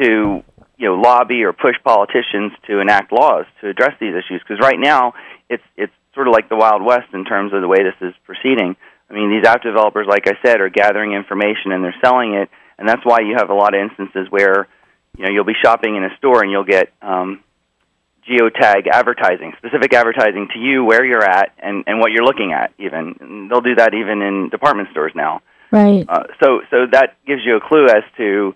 to 0.02 0.44
you 0.78 0.86
know 0.86 0.96
lobby 0.96 1.44
or 1.44 1.54
push 1.54 1.76
politicians 1.82 2.52
to 2.68 2.80
enact 2.80 3.14
laws 3.14 3.46
to 3.62 3.70
address 3.70 3.96
these 4.02 4.14
issues 4.16 4.42
because 4.46 4.60
right 4.60 4.80
now 4.80 5.14
it's 5.50 5.64
it's 5.78 5.94
sort 6.20 6.28
of 6.28 6.34
like 6.34 6.50
the 6.50 6.58
wild 6.58 6.84
west 6.84 7.08
in 7.14 7.24
terms 7.24 7.54
of 7.54 7.62
the 7.62 7.68
way 7.68 7.78
this 7.80 7.96
is 8.02 8.14
proceeding. 8.26 8.76
I 9.10 9.14
mean, 9.14 9.32
these 9.32 9.48
app 9.48 9.64
developers, 9.64 10.06
like 10.06 10.28
I 10.28 10.34
said, 10.44 10.60
are 10.60 10.68
gathering 10.68 11.14
information 11.14 11.72
and 11.72 11.82
they're 11.82 11.96
selling 12.04 12.34
it, 12.34 12.50
and 12.78 12.88
that's 12.88 13.06
why 13.06 13.20
you 13.22 13.36
have 13.38 13.50
a 13.50 13.54
lot 13.54 13.74
of 13.74 13.80
instances 13.80 14.28
where 14.30 14.68
you 15.18 15.24
know 15.24 15.32
you'll 15.32 15.46
be 15.46 15.56
shopping 15.64 15.96
in 15.96 16.04
a 16.04 16.12
store 16.18 16.44
and 16.44 16.52
you'll 16.52 16.66
get 16.66 16.92
um, 17.02 17.42
geotag 18.30 18.88
advertising, 18.92 19.54
specific 19.60 19.94
advertising 19.94 20.50
to 20.54 20.60
you 20.60 20.84
where 20.84 21.06
you're 21.06 21.24
at 21.24 21.54
and, 21.58 21.86
and 21.88 22.02
what 22.02 22.12
you're 22.12 22.26
looking 22.26 22.52
at. 22.52 22.74
Even 22.78 23.16
and 23.22 23.50
they'll 23.50 23.62
do 23.62 23.76
that 23.76 23.94
even 23.94 24.22
in 24.22 24.50
department 24.50 24.90
stores 24.92 25.14
now. 25.16 25.42
Right. 25.72 26.04
Uh, 26.06 26.24
so 26.44 26.60
so 26.70 26.86
that 26.92 27.16
gives 27.26 27.44
you 27.46 27.56
a 27.56 27.62
clue 27.62 27.86
as 27.86 28.04
to 28.18 28.56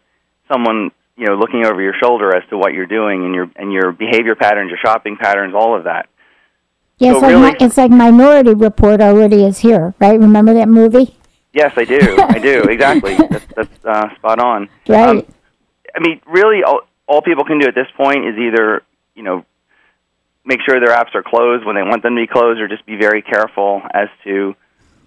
someone 0.51 0.91
you 1.15 1.27
know 1.27 1.35
looking 1.35 1.65
over 1.65 1.81
your 1.81 1.95
shoulder 2.03 2.35
as 2.35 2.43
to 2.49 2.57
what 2.57 2.73
you're 2.73 2.91
doing 2.91 3.23
and 3.23 3.33
your 3.33 3.49
and 3.55 3.71
your 3.71 3.93
behavior 3.93 4.35
patterns, 4.35 4.69
your 4.69 4.79
shopping 4.83 5.15
patterns, 5.15 5.53
all 5.55 5.77
of 5.77 5.85
that. 5.85 6.09
Yeah, 6.97 7.11
so 7.11 7.15
it's, 7.17 7.21
like 7.23 7.31
really- 7.31 7.51
mi- 7.51 7.57
it's 7.59 7.77
like 7.77 7.91
Minority 7.91 8.53
Report 8.53 9.01
already 9.01 9.43
is 9.45 9.59
here, 9.59 9.93
right? 9.99 10.19
Remember 10.19 10.53
that 10.53 10.69
movie? 10.69 11.15
Yes, 11.53 11.73
I 11.75 11.85
do. 11.85 12.17
I 12.19 12.39
do 12.39 12.63
exactly. 12.69 13.15
That's, 13.15 13.45
that's 13.55 13.85
uh, 13.85 14.15
spot 14.15 14.39
on. 14.39 14.69
Right. 14.87 15.09
Um, 15.09 15.25
I 15.95 15.99
mean, 15.99 16.19
really, 16.25 16.63
all, 16.63 16.81
all 17.07 17.21
people 17.21 17.45
can 17.45 17.59
do 17.59 17.67
at 17.67 17.75
this 17.75 17.87
point 17.95 18.25
is 18.25 18.35
either 18.37 18.81
you 19.15 19.23
know 19.23 19.45
make 20.45 20.59
sure 20.65 20.79
their 20.79 20.95
apps 20.95 21.13
are 21.15 21.23
closed 21.23 21.65
when 21.65 21.75
they 21.75 21.83
want 21.83 22.03
them 22.03 22.15
to 22.15 22.21
be 22.21 22.27
closed, 22.27 22.59
or 22.59 22.67
just 22.67 22.85
be 22.85 22.95
very 22.95 23.21
careful 23.21 23.81
as 23.93 24.09
to 24.23 24.55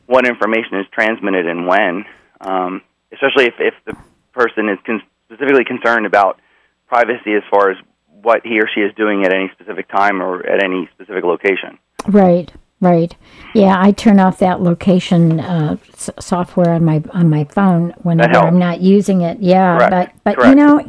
what 0.06 0.26
information 0.26 0.78
is 0.78 0.86
transmitted 0.92 1.46
and 1.46 1.66
when, 1.66 2.04
um, 2.40 2.80
especially 3.12 3.46
if, 3.46 3.54
if 3.58 3.74
the 3.84 3.96
person 4.32 4.68
is 4.68 4.78
con- 4.86 5.02
specifically 5.26 5.64
concerned 5.64 6.06
about 6.06 6.38
privacy 6.86 7.34
as 7.34 7.42
far 7.50 7.70
as 7.70 7.76
what 8.23 8.40
he 8.44 8.58
or 8.61 8.68
she 8.73 8.80
is 8.80 8.94
doing 8.96 9.25
at 9.25 9.32
any 9.32 9.50
specific 9.54 9.88
time 9.88 10.23
or 10.23 10.44
at 10.46 10.62
any 10.62 10.88
specific 10.94 11.25
location. 11.25 11.78
Right. 12.08 12.52
Right. 12.78 13.16
Yeah, 13.54 13.75
I 13.80 13.90
turn 13.90 14.20
off 14.20 14.38
that 14.40 14.61
location 14.61 15.40
uh, 15.40 15.78
s- 15.94 16.11
software 16.20 16.70
on 16.75 16.85
my 16.85 17.02
on 17.14 17.30
my 17.30 17.44
phone 17.44 17.94
whenever. 18.02 18.37
I'm 18.37 18.58
not 18.58 18.82
using 18.82 19.23
it. 19.23 19.38
Yeah, 19.40 19.78
Correct. 19.78 20.18
but 20.25 20.37
but 20.37 20.46
you 20.49 20.54
know, 20.54 20.87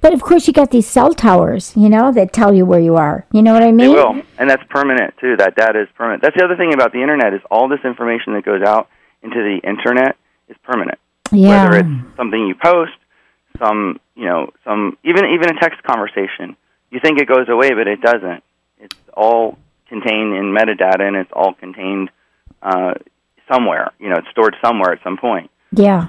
but 0.00 0.12
of 0.12 0.20
course 0.22 0.48
you 0.48 0.52
got 0.52 0.72
these 0.72 0.88
cell 0.88 1.14
towers, 1.14 1.72
you 1.76 1.88
know, 1.88 2.10
that 2.10 2.32
tell 2.32 2.52
you 2.52 2.66
where 2.66 2.80
you 2.80 2.96
are. 2.96 3.26
You 3.32 3.42
know 3.42 3.52
what 3.52 3.62
I 3.62 3.70
mean? 3.70 3.90
They 3.90 3.94
will, 3.94 4.22
and 4.38 4.50
that's 4.50 4.64
permanent 4.68 5.14
too. 5.20 5.36
That 5.36 5.54
data 5.54 5.82
is 5.82 5.88
permanent. 5.96 6.20
That's 6.22 6.36
the 6.36 6.44
other 6.44 6.56
thing 6.56 6.74
about 6.74 6.92
the 6.92 7.00
internet 7.00 7.32
is 7.32 7.40
all 7.48 7.68
this 7.68 7.80
information 7.84 8.34
that 8.34 8.44
goes 8.44 8.62
out 8.62 8.88
into 9.22 9.36
the 9.36 9.60
internet 9.62 10.16
is 10.48 10.56
permanent. 10.64 10.98
Yeah. 11.30 11.64
Whether 11.70 11.78
it's 11.78 12.16
something 12.16 12.44
you 12.44 12.56
post, 12.56 12.92
some 13.58 14.00
you 14.14 14.26
know, 14.26 14.50
some 14.64 14.96
even 15.04 15.24
even 15.26 15.56
a 15.56 15.60
text 15.60 15.82
conversation. 15.82 16.56
You 16.90 17.00
think 17.00 17.18
it 17.18 17.26
goes 17.26 17.48
away, 17.48 17.70
but 17.74 17.88
it 17.88 18.00
doesn't. 18.00 18.42
It's 18.78 18.94
all 19.16 19.58
contained 19.88 20.34
in 20.34 20.54
metadata, 20.54 21.02
and 21.02 21.16
it's 21.16 21.32
all 21.32 21.54
contained 21.54 22.10
uh, 22.62 22.94
somewhere. 23.50 23.92
You 23.98 24.10
know, 24.10 24.16
it's 24.16 24.28
stored 24.30 24.56
somewhere 24.64 24.92
at 24.92 25.02
some 25.02 25.16
point. 25.16 25.50
Yeah. 25.72 26.08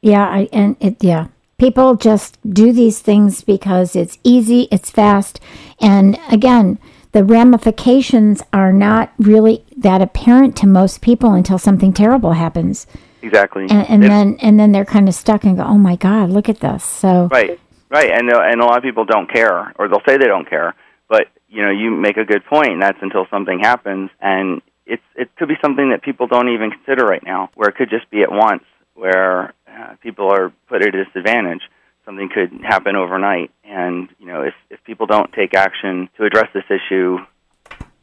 Yeah, 0.00 0.26
I 0.26 0.48
and 0.52 0.76
it 0.80 1.02
yeah. 1.02 1.28
People 1.58 1.94
just 1.94 2.38
do 2.48 2.72
these 2.72 2.98
things 2.98 3.44
because 3.44 3.94
it's 3.94 4.18
easy, 4.24 4.66
it's 4.72 4.90
fast, 4.90 5.38
and 5.80 6.18
again, 6.28 6.80
the 7.12 7.22
ramifications 7.22 8.42
are 8.52 8.72
not 8.72 9.12
really 9.16 9.64
that 9.76 10.02
apparent 10.02 10.56
to 10.56 10.66
most 10.66 11.02
people 11.02 11.34
until 11.34 11.58
something 11.58 11.92
terrible 11.92 12.32
happens. 12.32 12.88
Exactly. 13.22 13.66
And, 13.70 13.88
and 13.88 14.02
then 14.02 14.36
and 14.40 14.58
then 14.58 14.72
they're 14.72 14.84
kind 14.84 15.08
of 15.08 15.14
stuck 15.14 15.44
and 15.44 15.56
go, 15.56 15.62
"Oh 15.62 15.78
my 15.78 15.96
god, 15.96 16.30
look 16.30 16.48
at 16.48 16.60
this." 16.60 16.84
So 16.84 17.28
Right, 17.30 17.58
right, 17.88 18.10
and 18.10 18.28
and 18.30 18.60
a 18.60 18.64
lot 18.64 18.78
of 18.78 18.82
people 18.82 19.04
don't 19.04 19.30
care, 19.30 19.72
or 19.78 19.88
they'll 19.88 20.02
say 20.06 20.16
they 20.16 20.26
don't 20.26 20.48
care. 20.48 20.74
But 21.08 21.28
you 21.48 21.62
know, 21.62 21.70
you 21.70 21.90
make 21.90 22.16
a 22.16 22.24
good 22.24 22.44
point. 22.44 22.72
And 22.72 22.82
that's 22.82 22.98
until 23.00 23.26
something 23.30 23.60
happens, 23.60 24.10
and 24.20 24.60
it's 24.86 25.02
it 25.14 25.34
could 25.36 25.48
be 25.48 25.56
something 25.62 25.90
that 25.90 26.02
people 26.02 26.26
don't 26.26 26.48
even 26.48 26.70
consider 26.70 27.06
right 27.06 27.22
now, 27.24 27.50
where 27.54 27.68
it 27.68 27.76
could 27.76 27.90
just 27.90 28.10
be 28.10 28.22
at 28.22 28.32
once, 28.32 28.64
where 28.94 29.54
uh, 29.68 29.94
people 30.02 30.28
are 30.28 30.52
put 30.68 30.82
at 30.82 30.94
a 30.94 31.04
disadvantage. 31.04 31.62
Something 32.04 32.28
could 32.28 32.50
happen 32.64 32.96
overnight, 32.96 33.52
and 33.62 34.08
you 34.18 34.26
know, 34.26 34.42
if 34.42 34.54
if 34.70 34.82
people 34.82 35.06
don't 35.06 35.32
take 35.32 35.54
action 35.54 36.08
to 36.16 36.24
address 36.24 36.48
this 36.52 36.64
issue 36.68 37.18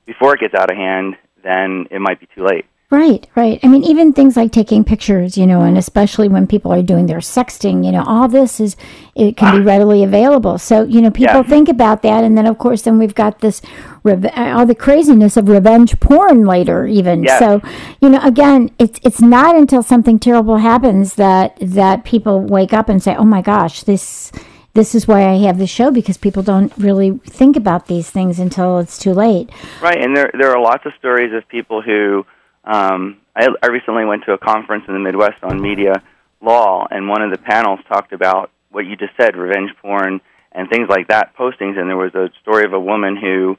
before 0.05 0.33
it 0.33 0.39
gets 0.39 0.55
out 0.55 0.71
of 0.71 0.77
hand, 0.77 1.17
then 1.43 1.87
it 1.91 1.99
might 1.99 2.19
be 2.21 2.27
too 2.33 2.45
late. 2.45 2.65
Right, 2.91 3.27
right. 3.35 3.59
I 3.61 3.67
mean, 3.67 3.83
even 3.83 4.13
things 4.13 4.35
like 4.35 4.51
taking 4.51 4.83
pictures, 4.83 5.37
you 5.37 5.45
know, 5.45 5.61
and 5.61 5.77
especially 5.77 6.27
when 6.27 6.47
people 6.47 6.73
are 6.73 6.81
doing 6.81 7.05
their 7.05 7.19
sexting, 7.19 7.85
you 7.85 7.91
know, 7.91 8.03
all 8.03 8.27
this 8.27 8.59
is 8.59 8.75
it 9.13 9.37
can 9.37 9.57
be 9.57 9.61
ah. 9.61 9.71
readily 9.71 10.03
available. 10.03 10.57
So, 10.57 10.85
you 10.85 10.99
know, 10.99 11.11
people 11.11 11.35
Yeah. 11.35 11.43
think 11.43 11.69
about 11.69 12.01
that, 12.01 12.23
and 12.23 12.35
then 12.35 12.47
of 12.47 12.57
course, 12.57 12.81
then 12.81 12.97
we've 12.97 13.13
got 13.13 13.41
this 13.41 13.61
uh, 14.03 14.53
all 14.55 14.65
the 14.65 14.73
craziness 14.73 15.37
of 15.37 15.49
revenge 15.49 15.99
porn 15.99 16.45
later, 16.45 16.87
even. 16.87 17.27
So, 17.27 17.61
you 18.01 18.09
know, 18.09 18.19
again, 18.23 18.71
it's 18.79 18.99
it's 19.03 19.21
not 19.21 19.55
until 19.55 19.83
something 19.83 20.17
terrible 20.17 20.57
happens 20.57 21.13
that 21.13 21.57
that 21.61 22.05
people 22.05 22.41
wake 22.41 22.73
up 22.73 22.89
and 22.89 23.03
say, 23.03 23.15
"Oh 23.15 23.25
my 23.25 23.41
gosh, 23.41 23.83
this." 23.83 24.31
This 24.75 24.93
is 24.93 25.07
why 25.07 25.27
I 25.27 25.37
have 25.47 25.57
this 25.57 25.69
show 25.71 25.89
because 25.89 26.15
people 26.15 26.43
don't 26.43 26.71
really 26.77 27.19
think 27.25 27.57
about 27.57 27.87
these 27.87 28.11
things 28.11 28.39
until 28.39 28.77
it's 28.77 28.99
too 28.99 29.13
late. 29.13 29.49
Right, 29.81 29.99
and 29.99 30.15
there 30.15 30.29
there 30.39 30.51
are 30.51 30.61
lots 30.61 30.85
of 30.85 30.93
stories 30.99 31.33
of 31.33 31.47
people 31.49 31.81
who. 31.81 32.25
Um, 32.69 33.17
I, 33.35 33.47
I 33.63 33.67
recently 33.67 34.05
went 34.05 34.25
to 34.25 34.33
a 34.33 34.37
conference 34.37 34.85
in 34.87 34.93
the 34.93 34.99
Midwest 34.99 35.43
on 35.43 35.59
media 35.59 36.03
law, 36.39 36.87
and 36.89 37.09
one 37.09 37.23
of 37.23 37.31
the 37.31 37.39
panels 37.39 37.79
talked 37.87 38.13
about 38.13 38.51
what 38.69 38.85
you 38.85 38.95
just 38.95 39.13
said, 39.17 39.35
revenge 39.35 39.71
porn 39.81 40.21
and 40.51 40.69
things 40.69 40.87
like 40.87 41.07
that, 41.07 41.35
postings. 41.35 41.79
And 41.79 41.89
there 41.89 41.97
was 41.97 42.13
a 42.13 42.29
story 42.41 42.65
of 42.65 42.73
a 42.73 42.79
woman 42.79 43.17
who 43.17 43.57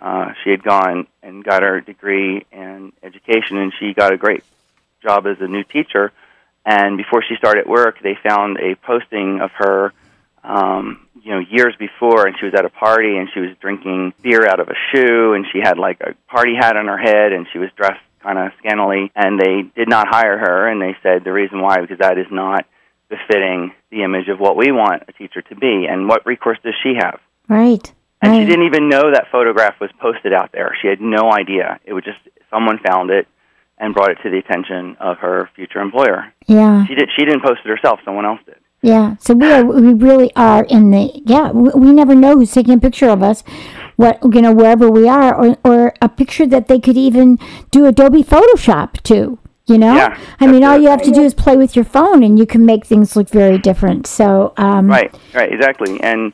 uh, 0.00 0.32
she 0.42 0.50
had 0.50 0.62
gone 0.62 1.08
and 1.24 1.42
got 1.42 1.64
her 1.64 1.80
degree 1.80 2.46
in 2.52 2.92
education, 3.02 3.56
and 3.56 3.72
she 3.80 3.94
got 3.94 4.12
a 4.12 4.16
great 4.16 4.44
job 5.02 5.26
as 5.26 5.38
a 5.40 5.48
new 5.48 5.64
teacher. 5.64 6.12
And 6.64 6.96
before 6.96 7.24
she 7.28 7.34
started 7.34 7.66
work, 7.66 7.98
they 8.00 8.16
found 8.22 8.58
a 8.58 8.76
posting 8.76 9.40
of 9.40 9.50
her 9.56 9.92
um, 10.44 11.04
you 11.20 11.32
know, 11.32 11.40
years 11.40 11.74
before, 11.80 12.28
and 12.28 12.36
she 12.38 12.44
was 12.44 12.54
at 12.54 12.64
a 12.64 12.70
party 12.70 13.16
and 13.16 13.28
she 13.34 13.40
was 13.40 13.50
drinking 13.60 14.14
beer 14.22 14.46
out 14.46 14.60
of 14.60 14.68
a 14.68 14.74
shoe, 14.92 15.34
and 15.34 15.46
she 15.52 15.58
had 15.58 15.78
like 15.78 16.00
a 16.00 16.14
party 16.28 16.54
hat 16.54 16.76
on 16.76 16.86
her 16.86 16.98
head, 16.98 17.32
and 17.32 17.48
she 17.52 17.58
was 17.58 17.70
dressed 17.76 18.00
kind 18.22 18.38
of 18.38 18.52
scantily, 18.58 19.10
and 19.14 19.38
they 19.38 19.62
did 19.74 19.88
not 19.88 20.08
hire 20.08 20.38
her, 20.38 20.68
and 20.68 20.80
they 20.80 20.96
said 21.02 21.24
the 21.24 21.32
reason 21.32 21.60
why 21.60 21.80
because 21.80 21.98
that 21.98 22.18
is 22.18 22.26
not 22.30 22.66
befitting 23.08 23.72
the 23.90 24.02
image 24.02 24.28
of 24.28 24.40
what 24.40 24.56
we 24.56 24.72
want 24.72 25.02
a 25.08 25.12
teacher 25.12 25.42
to 25.42 25.54
be, 25.56 25.86
and 25.88 26.08
what 26.08 26.24
recourse 26.26 26.58
does 26.64 26.74
she 26.82 26.94
have? 26.98 27.20
Right. 27.48 27.92
And 28.22 28.36
she 28.36 28.46
didn't 28.46 28.66
even 28.66 28.88
know 28.88 29.10
that 29.12 29.26
photograph 29.32 29.80
was 29.80 29.90
posted 30.00 30.32
out 30.32 30.52
there. 30.52 30.76
She 30.80 30.86
had 30.86 31.00
no 31.00 31.32
idea. 31.32 31.80
It 31.84 31.92
was 31.92 32.04
just 32.04 32.18
someone 32.50 32.78
found 32.78 33.10
it 33.10 33.26
and 33.78 33.92
brought 33.92 34.12
it 34.12 34.18
to 34.22 34.30
the 34.30 34.38
attention 34.38 34.96
of 35.00 35.18
her 35.18 35.50
future 35.56 35.80
employer. 35.80 36.32
Yeah. 36.46 36.86
She 36.86 36.94
did. 36.94 37.08
She 37.18 37.24
didn't 37.24 37.42
post 37.42 37.60
it 37.64 37.68
herself. 37.68 37.98
Someone 38.04 38.24
else 38.24 38.40
did. 38.46 38.56
Yeah, 38.84 39.14
so 39.20 39.34
we 39.34 39.46
are 39.46 39.64
we 39.64 39.94
really 39.94 40.34
are 40.34 40.64
in 40.64 40.90
the 40.90 41.22
yeah 41.24 41.52
we, 41.52 41.70
we 41.70 41.92
never 41.92 42.16
know 42.16 42.34
who's 42.34 42.50
taking 42.50 42.74
a 42.74 42.80
picture 42.80 43.08
of 43.08 43.22
us, 43.22 43.44
what 43.94 44.18
you 44.34 44.42
know 44.42 44.52
wherever 44.52 44.90
we 44.90 45.08
are, 45.08 45.32
or 45.32 45.56
or 45.64 45.81
a 46.02 46.08
picture 46.08 46.46
that 46.46 46.68
they 46.68 46.78
could 46.78 46.98
even 46.98 47.38
do 47.70 47.86
Adobe 47.86 48.22
Photoshop 48.22 49.00
to. 49.04 49.38
You 49.66 49.78
know, 49.78 49.94
Yeah, 49.94 50.18
I 50.40 50.48
mean, 50.48 50.64
all 50.64 50.76
you 50.76 50.88
have 50.88 51.02
to 51.02 51.12
do 51.12 51.22
is 51.22 51.34
play 51.34 51.56
with 51.56 51.76
your 51.76 51.84
phone, 51.84 52.24
and 52.24 52.36
you 52.36 52.46
can 52.46 52.66
make 52.66 52.84
things 52.84 53.14
look 53.14 53.30
very 53.30 53.58
different. 53.58 54.08
So, 54.08 54.52
um, 54.56 54.88
Right, 54.88 55.14
right, 55.32 55.52
exactly. 55.52 56.02
And 56.02 56.32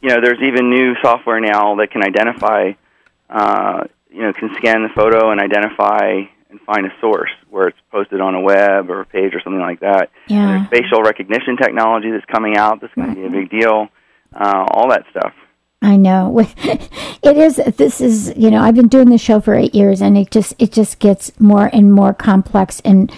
you 0.00 0.08
know, 0.08 0.20
there's 0.22 0.38
even 0.40 0.70
new 0.70 0.94
software 1.02 1.40
now 1.40 1.74
that 1.76 1.90
can 1.90 2.02
identify, 2.02 2.72
uh, 3.28 3.84
you 4.10 4.22
know, 4.22 4.32
can 4.32 4.54
scan 4.56 4.82
the 4.82 4.88
photo 4.94 5.30
and 5.30 5.40
identify 5.40 6.22
and 6.48 6.60
find 6.62 6.86
a 6.86 6.92
source 7.00 7.30
where 7.50 7.68
it's 7.68 7.78
posted 7.90 8.20
on 8.20 8.34
a 8.34 8.40
web 8.40 8.88
or 8.88 9.00
a 9.00 9.06
page 9.06 9.34
or 9.34 9.40
something 9.42 9.60
like 9.60 9.80
that. 9.80 10.10
And 10.28 10.38
yeah, 10.38 10.66
there's 10.70 10.82
facial 10.82 11.02
recognition 11.02 11.56
technology 11.56 12.10
that's 12.10 12.24
coming 12.26 12.56
out. 12.56 12.80
That's 12.80 12.94
going 12.94 13.14
to 13.14 13.20
be 13.20 13.26
a 13.26 13.30
big 13.30 13.50
deal. 13.50 13.88
Uh, 14.34 14.64
all 14.70 14.88
that 14.90 15.04
stuff. 15.10 15.34
I 15.82 15.96
know. 15.96 16.46
It 17.22 17.36
is. 17.36 17.60
This 17.76 18.00
is. 18.00 18.32
You 18.34 18.50
know, 18.50 18.62
I've 18.62 18.74
been 18.74 18.88
doing 18.88 19.10
this 19.10 19.20
show 19.20 19.40
for 19.40 19.54
eight 19.54 19.74
years, 19.74 20.00
and 20.00 20.16
it 20.16 20.30
just 20.30 20.54
it 20.58 20.72
just 20.72 21.00
gets 21.00 21.38
more 21.38 21.68
and 21.70 21.92
more 21.92 22.14
complex. 22.14 22.80
And 22.80 23.12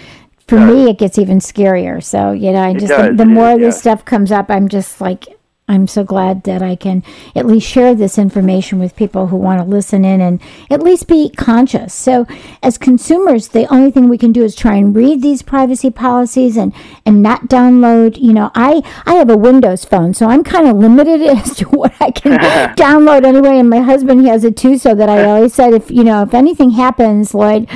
for 0.45 0.59
me, 0.59 0.89
it 0.89 0.97
gets 0.97 1.17
even 1.17 1.39
scarier. 1.39 2.03
So 2.03 2.33
you 2.33 2.51
know, 2.51 2.61
I 2.61 2.73
just 2.73 2.89
the, 2.89 3.13
the 3.15 3.25
more 3.25 3.51
is, 3.51 3.59
this 3.59 3.79
stuff 3.79 4.03
comes 4.03 4.29
up, 4.29 4.47
I'm 4.49 4.67
just 4.67 4.99
like. 4.99 5.27
I'm 5.73 5.87
so 5.87 6.03
glad 6.03 6.43
that 6.43 6.61
I 6.61 6.75
can 6.75 7.03
at 7.35 7.47
least 7.47 7.67
share 7.67 7.95
this 7.95 8.19
information 8.19 8.77
with 8.77 8.95
people 8.95 9.27
who 9.27 9.37
want 9.37 9.59
to 9.59 9.65
listen 9.65 10.05
in 10.05 10.21
and 10.21 10.39
at 10.69 10.83
least 10.83 11.07
be 11.07 11.31
conscious. 11.31 11.95
So, 11.95 12.27
as 12.61 12.77
consumers, 12.77 13.47
the 13.47 13.65
only 13.73 13.89
thing 13.89 14.07
we 14.07 14.19
can 14.19 14.31
do 14.31 14.43
is 14.43 14.55
try 14.55 14.75
and 14.75 14.95
read 14.95 15.23
these 15.23 15.41
privacy 15.41 15.89
policies 15.89 16.57
and 16.57 16.73
and 17.07 17.23
not 17.23 17.47
download. 17.47 18.21
You 18.21 18.33
know, 18.33 18.51
I 18.53 18.83
I 19.07 19.15
have 19.15 19.31
a 19.31 19.37
Windows 19.37 19.83
phone, 19.83 20.13
so 20.13 20.27
I'm 20.27 20.43
kind 20.43 20.67
of 20.67 20.77
limited 20.77 21.21
as 21.37 21.55
to 21.57 21.65
what 21.69 21.93
I 21.99 22.11
can 22.11 22.33
download 22.77 23.25
anyway. 23.25 23.57
And 23.57 23.69
my 23.69 23.79
husband 23.79 24.21
he 24.21 24.27
has 24.27 24.43
it 24.43 24.55
too, 24.55 24.77
so 24.77 24.93
that 24.93 25.09
I 25.09 25.23
always 25.29 25.55
said, 25.55 25.73
if 25.73 25.89
you 25.89 26.03
know, 26.03 26.21
if 26.21 26.35
anything 26.35 26.71
happens, 26.71 27.33
Lloyd, 27.33 27.67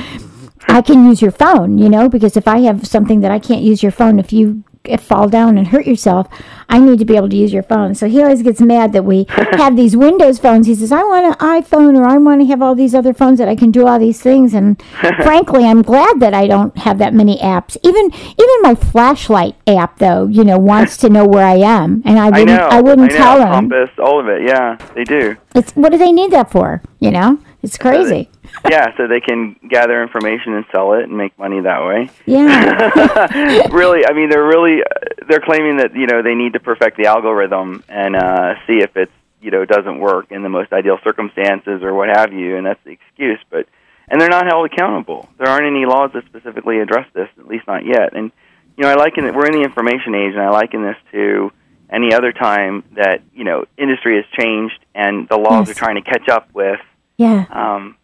I 0.68 0.82
can 0.82 1.04
use 1.04 1.20
your 1.20 1.32
phone. 1.32 1.78
You 1.78 1.88
know, 1.88 2.08
because 2.08 2.36
if 2.36 2.46
I 2.46 2.60
have 2.60 2.86
something 2.86 3.22
that 3.22 3.32
I 3.32 3.40
can't 3.40 3.62
use 3.62 3.82
your 3.82 3.90
phone, 3.92 4.20
if 4.20 4.32
you 4.32 4.62
fall 4.96 5.28
down 5.28 5.58
and 5.58 5.68
hurt 5.68 5.86
yourself, 5.86 6.26
I 6.68 6.78
need 6.78 6.98
to 6.98 7.04
be 7.04 7.16
able 7.16 7.28
to 7.28 7.36
use 7.36 7.52
your 7.52 7.62
phone. 7.62 7.94
So 7.94 8.08
he 8.08 8.22
always 8.22 8.42
gets 8.42 8.60
mad 8.60 8.92
that 8.92 9.04
we 9.04 9.26
have 9.28 9.76
these 9.76 9.96
Windows 9.96 10.38
phones. 10.38 10.66
He 10.66 10.74
says, 10.74 10.92
I 10.92 11.02
want 11.02 11.26
an 11.26 11.34
iPhone 11.34 11.98
or 11.98 12.04
I 12.04 12.18
want 12.18 12.40
to 12.40 12.46
have 12.46 12.60
all 12.60 12.74
these 12.74 12.94
other 12.94 13.14
phones 13.14 13.38
that 13.38 13.48
I 13.48 13.56
can 13.56 13.70
do 13.70 13.86
all 13.86 13.98
these 13.98 14.20
things. 14.20 14.54
And 14.54 14.82
frankly, 15.22 15.64
I'm 15.64 15.82
glad 15.82 16.20
that 16.20 16.34
I 16.34 16.46
don't 16.46 16.76
have 16.78 16.98
that 16.98 17.14
many 17.14 17.38
apps. 17.38 17.76
Even 17.82 18.12
even 18.12 18.62
my 18.62 18.74
flashlight 18.74 19.56
app, 19.66 19.98
though, 19.98 20.26
you 20.26 20.44
know, 20.44 20.58
wants 20.58 20.96
to 20.98 21.08
know 21.08 21.26
where 21.26 21.46
I 21.46 21.56
am, 21.56 22.02
and 22.04 22.18
I 22.18 22.26
I 22.28 22.30
wouldn't 22.30 22.48
know. 22.48 22.68
I 22.70 22.80
wouldn't 22.80 23.12
I 23.12 23.14
know. 23.14 23.18
tell 23.18 23.40
him. 23.40 23.70
Compass, 23.70 23.90
all 23.98 24.20
of 24.20 24.28
it. 24.28 24.46
Yeah, 24.46 24.76
they 24.94 25.04
do. 25.04 25.36
It's 25.54 25.72
what 25.72 25.92
do 25.92 25.98
they 25.98 26.12
need 26.12 26.30
that 26.32 26.50
for? 26.50 26.82
You 27.00 27.10
know, 27.10 27.38
it's 27.62 27.76
crazy. 27.78 28.30
yeah, 28.68 28.96
so 28.96 29.06
they 29.08 29.20
can 29.20 29.56
gather 29.68 30.02
information 30.02 30.54
and 30.54 30.64
sell 30.72 30.92
it 30.94 31.04
and 31.04 31.16
make 31.16 31.36
money 31.38 31.60
that 31.60 31.84
way. 31.84 32.10
Yeah, 32.26 33.66
really, 33.70 34.06
I 34.06 34.12
mean, 34.12 34.30
they're 34.30 34.46
really 34.46 34.82
they're 35.28 35.40
claiming 35.40 35.78
that 35.78 35.94
you 35.94 36.06
know 36.06 36.22
they 36.22 36.34
need 36.34 36.52
to 36.54 36.60
perfect 36.60 36.96
the 36.96 37.06
algorithm 37.06 37.82
and 37.88 38.16
uh, 38.16 38.54
see 38.66 38.78
if 38.78 38.96
it's 38.96 39.12
you 39.40 39.50
know 39.50 39.64
doesn't 39.64 39.98
work 40.00 40.30
in 40.30 40.42
the 40.42 40.48
most 40.48 40.72
ideal 40.72 40.98
circumstances 41.04 41.82
or 41.82 41.94
what 41.94 42.08
have 42.08 42.32
you, 42.32 42.56
and 42.56 42.66
that's 42.66 42.82
the 42.84 42.90
excuse. 42.92 43.38
But 43.50 43.66
and 44.08 44.20
they're 44.20 44.28
not 44.30 44.46
held 44.46 44.66
accountable. 44.72 45.28
There 45.38 45.48
aren't 45.48 45.66
any 45.66 45.84
laws 45.84 46.10
that 46.14 46.24
specifically 46.26 46.78
address 46.80 47.06
this, 47.12 47.28
at 47.38 47.46
least 47.46 47.66
not 47.66 47.84
yet. 47.84 48.14
And 48.16 48.30
you 48.76 48.84
know, 48.84 48.90
I 48.90 48.94
liken 48.94 49.24
it. 49.26 49.34
We're 49.34 49.46
in 49.46 49.52
the 49.52 49.62
information 49.64 50.14
age, 50.14 50.32
and 50.34 50.40
I 50.42 50.50
liken 50.50 50.82
this 50.82 50.96
to 51.12 51.50
any 51.90 52.14
other 52.14 52.32
time 52.32 52.84
that 52.94 53.22
you 53.34 53.44
know 53.44 53.64
industry 53.76 54.16
has 54.16 54.24
changed 54.38 54.78
and 54.94 55.28
the 55.28 55.36
laws 55.36 55.68
Yes. 55.68 55.76
are 55.76 55.78
trying 55.78 55.96
to 55.96 56.02
catch 56.02 56.28
up 56.28 56.48
with 56.54 56.80
yeah, 57.18 57.44
um, 57.50 57.96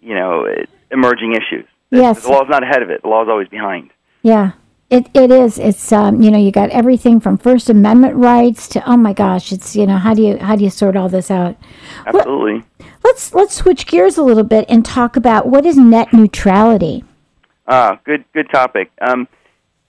you 0.00 0.14
know, 0.14 0.46
emerging 0.90 1.34
issues. 1.34 1.66
Yes. 1.90 2.22
The 2.22 2.30
law's 2.30 2.48
not 2.48 2.62
ahead 2.62 2.82
of 2.82 2.90
it. 2.90 3.02
The 3.02 3.08
law's 3.08 3.28
always 3.28 3.48
behind. 3.48 3.90
Yeah. 4.22 4.52
It 4.90 5.10
it 5.12 5.30
is. 5.30 5.58
It's 5.58 5.92
um, 5.92 6.22
you 6.22 6.30
know, 6.30 6.38
you 6.38 6.50
got 6.50 6.70
everything 6.70 7.20
from 7.20 7.36
First 7.36 7.68
Amendment 7.68 8.16
rights 8.16 8.66
to 8.68 8.90
oh 8.90 8.96
my 8.96 9.12
gosh, 9.12 9.52
it's 9.52 9.76
you 9.76 9.86
know, 9.86 9.98
how 9.98 10.14
do 10.14 10.22
you 10.22 10.38
how 10.38 10.56
do 10.56 10.64
you 10.64 10.70
sort 10.70 10.96
all 10.96 11.10
this 11.10 11.30
out? 11.30 11.56
Absolutely. 12.06 12.64
Let's 13.04 13.34
let's 13.34 13.54
switch 13.54 13.86
gears 13.86 14.16
a 14.16 14.22
little 14.22 14.44
bit 14.44 14.64
and 14.66 14.86
talk 14.86 15.14
about 15.14 15.46
what 15.46 15.66
is 15.66 15.76
net 15.76 16.14
neutrality. 16.14 17.04
Ah, 17.66 18.00
good 18.04 18.24
good 18.32 18.48
topic. 18.50 18.90
Um, 19.02 19.28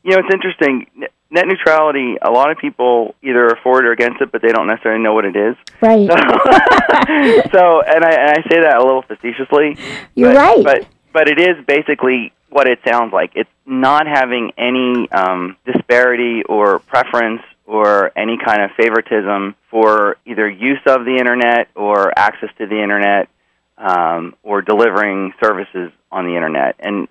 you 0.04 0.12
know, 0.12 0.20
it's 0.20 0.34
interesting. 0.34 0.88
Net- 1.32 1.46
neutrality. 1.48 2.18
A 2.22 2.32
lot 2.32 2.52
of 2.52 2.58
people 2.58 3.16
either 3.22 3.52
are 3.52 3.60
for 3.62 3.80
it 3.80 3.86
or 3.86 3.92
against 3.92 4.22
it, 4.22 4.32
but 4.32 4.42
they 4.42 4.52
don't 4.52 4.68
necessarily 4.68 5.04
know 5.04 5.14
what 5.14 5.26
it 5.26 5.36
is. 5.36 5.56
Right. 5.82 6.08
so, 7.52 7.82
and 7.82 8.04
I, 8.04 8.12
and 8.12 8.32
I 8.32 8.44
say 8.50 8.62
that 8.62 8.76
a 8.78 8.84
little 8.84 9.04
facetiously. 9.04 9.78
You're 10.16 10.34
but, 10.34 10.38
right. 10.38 10.64
But 10.64 10.88
but 11.12 11.28
it 11.28 11.40
is 11.40 11.64
basically 11.66 12.34
what 12.50 12.68
it 12.68 12.80
sounds 12.88 13.14
like. 13.14 13.32
It's 13.36 13.50
not 13.66 14.08
having 14.08 14.52
any 14.58 15.10
um, 15.12 15.58
disparity 15.66 16.44
or 16.44 16.80
preference 16.80 17.42
or 17.66 18.12
any 18.18 18.38
kind 18.44 18.64
of 18.64 18.72
favoritism 18.76 19.56
for 19.70 20.18
either 20.26 20.50
use 20.50 20.82
of 20.88 21.06
the 21.06 21.18
internet 21.18 21.70
or 21.76 22.18
access 22.18 22.50
to 22.58 22.66
the 22.66 22.82
internet 22.82 23.30
um, 23.78 24.36
or 24.44 24.62
delivering 24.62 25.34
services 25.42 25.92
on 26.12 26.26
the 26.26 26.36
internet. 26.36 26.76
And 26.80 27.08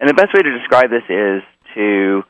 and 0.00 0.08
the 0.08 0.14
best 0.14 0.32
way 0.32 0.40
to 0.40 0.58
describe 0.58 0.88
this 0.88 1.04
is 1.10 1.42
to 1.74 2.24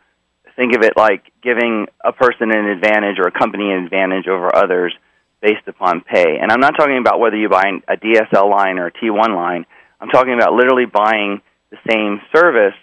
think 0.60 0.76
of 0.76 0.82
it 0.82 0.92
like 0.94 1.22
giving 1.42 1.86
a 2.04 2.12
person 2.12 2.52
an 2.52 2.66
advantage 2.66 3.16
or 3.18 3.26
a 3.26 3.32
company 3.32 3.72
an 3.72 3.82
advantage 3.84 4.28
over 4.28 4.54
others 4.54 4.94
based 5.40 5.66
upon 5.66 6.02
pay. 6.02 6.36
And 6.38 6.52
I'm 6.52 6.60
not 6.60 6.74
talking 6.76 6.98
about 6.98 7.18
whether 7.18 7.36
you 7.36 7.48
buy 7.48 7.64
a 7.88 7.96
DSL 7.96 8.50
line 8.50 8.78
or 8.78 8.88
a 8.88 8.92
T1 8.92 9.34
line. 9.34 9.64
I'm 10.00 10.10
talking 10.10 10.34
about 10.34 10.52
literally 10.52 10.84
buying 10.84 11.40
the 11.70 11.78
same 11.88 12.20
service 12.34 12.74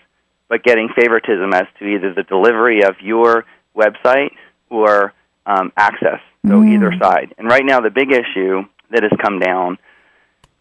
but 0.49 0.63
getting 0.63 0.89
favoritism 0.95 1.53
as 1.53 1.67
to 1.77 1.85
either 1.85 2.13
the 2.13 2.23
delivery 2.23 2.81
of 2.83 2.95
your 3.01 3.45
website 3.75 4.31
or 4.69 5.13
um, 5.45 5.71
access, 5.77 6.19
so 6.45 6.61
Mm. 6.61 6.73
either 6.73 6.93
side. 6.99 7.33
And 7.37 7.47
right 7.49 7.65
now, 7.65 7.81
the 7.81 7.89
big 7.89 8.11
issue 8.11 8.63
that 8.91 9.03
has 9.03 9.11
come 9.21 9.39
down 9.39 9.77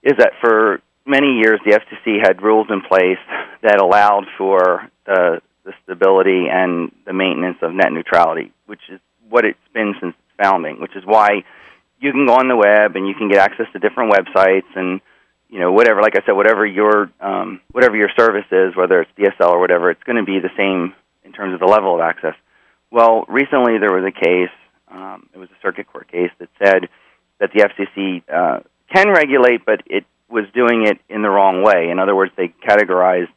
is 0.02 0.14
that 0.18 0.32
for 0.40 0.80
many 1.04 1.38
years 1.38 1.60
the 1.64 1.72
FCC 1.72 2.18
had 2.20 2.42
rules 2.42 2.66
in 2.68 2.80
place 2.82 3.18
that 3.62 3.80
allowed 3.80 4.26
for 4.36 4.90
the, 5.06 5.40
the 5.66 5.74
stability 5.82 6.46
and 6.50 6.92
the 7.04 7.12
maintenance 7.12 7.58
of 7.60 7.74
net 7.74 7.92
neutrality, 7.92 8.52
which 8.66 8.80
is 8.88 9.00
what 9.28 9.44
it's 9.44 9.58
been 9.74 9.94
since 10.00 10.14
its 10.14 10.42
founding, 10.42 10.80
which 10.80 10.96
is 10.96 11.04
why 11.04 11.44
you 12.00 12.12
can 12.12 12.24
go 12.24 12.34
on 12.34 12.48
the 12.48 12.56
web 12.56 12.94
and 12.94 13.06
you 13.06 13.14
can 13.14 13.28
get 13.28 13.38
access 13.38 13.66
to 13.72 13.78
different 13.78 14.12
websites 14.12 14.70
and 14.74 15.00
you 15.48 15.58
know 15.58 15.72
whatever 15.72 16.02
like 16.02 16.14
i 16.16 16.24
said 16.26 16.32
whatever 16.32 16.66
your 16.66 17.10
um, 17.20 17.60
whatever 17.72 17.96
your 17.96 18.10
service 18.18 18.44
is 18.50 18.76
whether 18.76 19.00
it's 19.00 19.10
dsl 19.18 19.50
or 19.50 19.60
whatever 19.60 19.90
it's 19.90 20.02
going 20.02 20.16
to 20.16 20.24
be 20.24 20.38
the 20.38 20.50
same 20.56 20.94
in 21.24 21.32
terms 21.32 21.54
of 21.54 21.60
the 21.60 21.66
level 21.66 21.94
of 21.94 22.00
access. 22.00 22.34
Well 22.90 23.24
recently 23.28 23.78
there 23.78 23.92
was 23.92 24.04
a 24.04 24.12
case 24.12 24.54
um, 24.88 25.28
it 25.34 25.38
was 25.38 25.48
a 25.50 25.60
circuit 25.62 25.86
court 25.90 26.10
case 26.10 26.30
that 26.38 26.48
said 26.62 26.88
that 27.40 27.50
the 27.52 27.68
fcc 27.68 28.22
uh, 28.32 28.60
can 28.92 29.08
regulate 29.08 29.64
but 29.64 29.82
it 29.86 30.04
was 30.28 30.44
doing 30.54 30.86
it 30.86 30.98
in 31.08 31.22
the 31.22 31.30
wrong 31.30 31.62
way. 31.62 31.90
In 31.90 31.98
other 31.98 32.14
words 32.14 32.32
they 32.36 32.48
categorized 32.48 33.32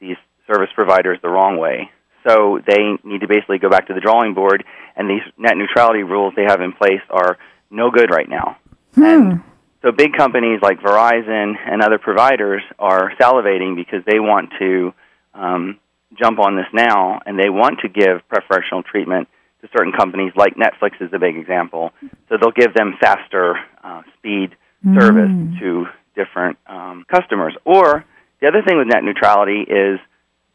these 0.00 0.16
service 0.46 0.70
providers 0.74 1.18
the 1.22 1.28
wrong 1.28 1.58
way 1.58 1.90
so 2.26 2.60
they 2.66 2.96
need 3.04 3.20
to 3.20 3.28
basically 3.28 3.58
go 3.58 3.68
back 3.68 3.86
to 3.88 3.94
the 3.94 4.00
drawing 4.00 4.34
board 4.34 4.64
and 4.96 5.08
these 5.08 5.22
net 5.38 5.56
neutrality 5.56 6.02
rules 6.02 6.32
they 6.36 6.44
have 6.44 6.60
in 6.60 6.72
place 6.72 7.02
are 7.10 7.38
no 7.70 7.90
good 7.90 8.10
right 8.10 8.28
now 8.28 8.56
and 8.96 9.42
so 9.82 9.90
big 9.90 10.12
companies 10.16 10.60
like 10.62 10.80
Verizon 10.80 11.54
and 11.66 11.82
other 11.82 11.98
providers 11.98 12.62
are 12.78 13.12
salivating 13.20 13.74
because 13.74 14.04
they 14.06 14.20
want 14.20 14.50
to 14.60 14.94
um, 15.34 15.78
jump 16.20 16.38
on 16.38 16.56
this 16.56 16.66
now, 16.72 17.20
and 17.26 17.38
they 17.38 17.50
want 17.50 17.80
to 17.80 17.88
give 17.88 18.26
preferential 18.28 18.82
treatment 18.82 19.28
to 19.60 19.68
certain 19.76 19.92
companies. 19.92 20.32
Like 20.36 20.54
Netflix 20.54 21.00
is 21.00 21.10
a 21.12 21.18
big 21.18 21.36
example. 21.36 21.90
So 22.28 22.36
they'll 22.40 22.52
give 22.52 22.74
them 22.74 22.94
faster 23.00 23.56
uh, 23.82 24.02
speed 24.18 24.54
service 24.98 25.30
to 25.60 25.86
different 26.14 26.58
um, 26.66 27.04
customers. 27.08 27.54
Or 27.64 28.04
the 28.40 28.48
other 28.48 28.62
thing 28.62 28.78
with 28.78 28.86
net 28.86 29.02
neutrality 29.02 29.62
is 29.62 29.98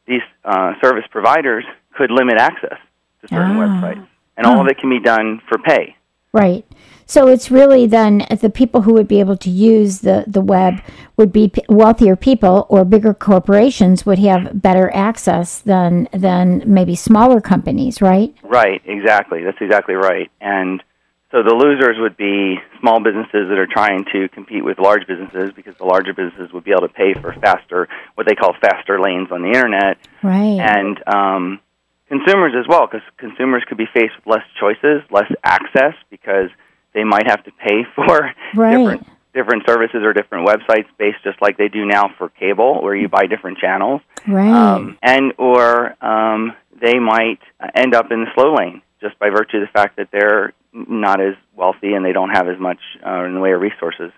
these 0.08 0.22
uh, 0.46 0.74
service 0.82 1.06
providers 1.12 1.66
could 1.96 2.12
limit 2.12 2.38
access 2.38 2.78
to 3.22 3.28
certain 3.28 3.58
Ah. 3.58 3.66
websites, 3.66 4.08
and 4.38 4.46
all 4.48 4.62
of 4.62 4.68
it 4.68 4.78
can 4.78 4.90
be 4.90 5.00
done 5.00 5.42
for 5.48 5.58
pay. 5.58 5.96
Right. 6.34 6.66
So 7.10 7.28
it's 7.28 7.50
really 7.50 7.88
then 7.88 8.26
the 8.42 8.50
people 8.50 8.82
who 8.82 8.94
would 8.94 9.08
be 9.08 9.22
able 9.22 9.38
to 9.38 9.50
use 9.50 10.00
the, 10.02 10.26
the 10.28 10.42
web 10.42 10.82
would 11.16 11.32
be 11.32 11.48
p- 11.48 11.64
wealthier 11.70 12.18
people 12.18 12.66
or 12.70 12.84
bigger 12.84 13.14
corporations 13.14 14.06
would 14.06 14.20
have 14.20 14.62
better 14.62 14.92
access 14.94 15.60
than 15.60 16.10
than 16.12 16.64
maybe 16.66 16.96
smaller 16.96 17.40
companies, 17.40 18.02
right? 18.02 18.36
Right, 18.44 18.82
exactly. 18.86 19.42
That's 19.44 19.58
exactly 19.62 19.96
right. 19.96 20.30
And 20.42 20.84
so 21.32 21.44
the 21.44 21.54
losers 21.54 21.98
would 22.00 22.16
be 22.16 22.56
small 22.80 23.02
businesses 23.02 23.50
that 23.50 23.58
are 23.60 23.68
trying 23.68 24.06
to 24.14 24.30
compete 24.30 24.64
with 24.64 24.80
large 24.80 25.06
businesses 25.08 25.52
because 25.56 25.76
the 25.78 25.84
larger 25.84 26.14
businesses 26.14 26.54
would 26.54 26.64
be 26.64 26.72
able 26.72 26.88
to 26.88 26.94
pay 26.94 27.14
for 27.14 27.34
faster, 27.34 27.88
what 28.16 28.26
they 28.28 28.36
call 28.36 28.54
faster 28.62 29.00
lanes 29.00 29.30
on 29.32 29.42
the 29.42 29.50
internet, 29.50 29.98
Right. 30.24 30.60
and 30.60 30.98
um, 31.06 31.60
consumers 32.08 32.54
as 32.58 32.66
well, 32.68 32.88
because 32.88 33.02
consumers 33.18 33.64
could 33.68 33.78
be 33.78 33.88
faced 33.94 34.16
with 34.16 34.28
less 34.38 34.46
choices, 34.60 35.04
less 35.12 35.30
access, 35.44 35.96
because 36.10 36.50
they 36.94 37.04
might 37.04 37.28
have 37.28 37.44
to 37.44 37.52
pay 37.52 37.84
for 37.96 38.32
Right. 38.56 38.78
different 38.78 39.08
different 39.34 39.68
services 39.68 40.02
or 40.02 40.14
different 40.14 40.48
websites 40.48 40.88
based 40.98 41.18
just 41.24 41.40
like 41.44 41.58
they 41.58 41.68
do 41.68 41.86
now 41.86 42.10
for 42.18 42.30
cable, 42.30 42.82
where 42.82 42.96
you 42.96 43.08
buy 43.08 43.28
different 43.28 43.60
channels 43.60 44.02
right. 44.26 44.50
um, 44.50 44.98
and 45.04 45.32
or 45.38 45.94
um, 46.04 46.54
they 46.82 46.98
might 46.98 47.38
end 47.76 47.94
up 47.94 48.12
in 48.12 48.22
the 48.22 48.32
slow 48.34 48.56
lane 48.56 48.82
just 49.02 49.18
by 49.20 49.30
virtue 49.30 49.58
of 49.58 49.62
the 49.62 49.72
fact 49.72 49.98
that 49.98 50.10
they're 50.12 50.54
not 50.74 51.22
as 51.22 51.36
wealthy 51.56 51.94
and 51.94 52.06
they 52.06 52.14
don't 52.14 52.32
have 52.32 52.48
as 52.48 52.60
much 52.60 52.80
uh, 53.06 53.24
in 53.26 53.34
the 53.34 53.40
way 53.40 53.52
of 53.52 53.62
resources. 53.62 54.12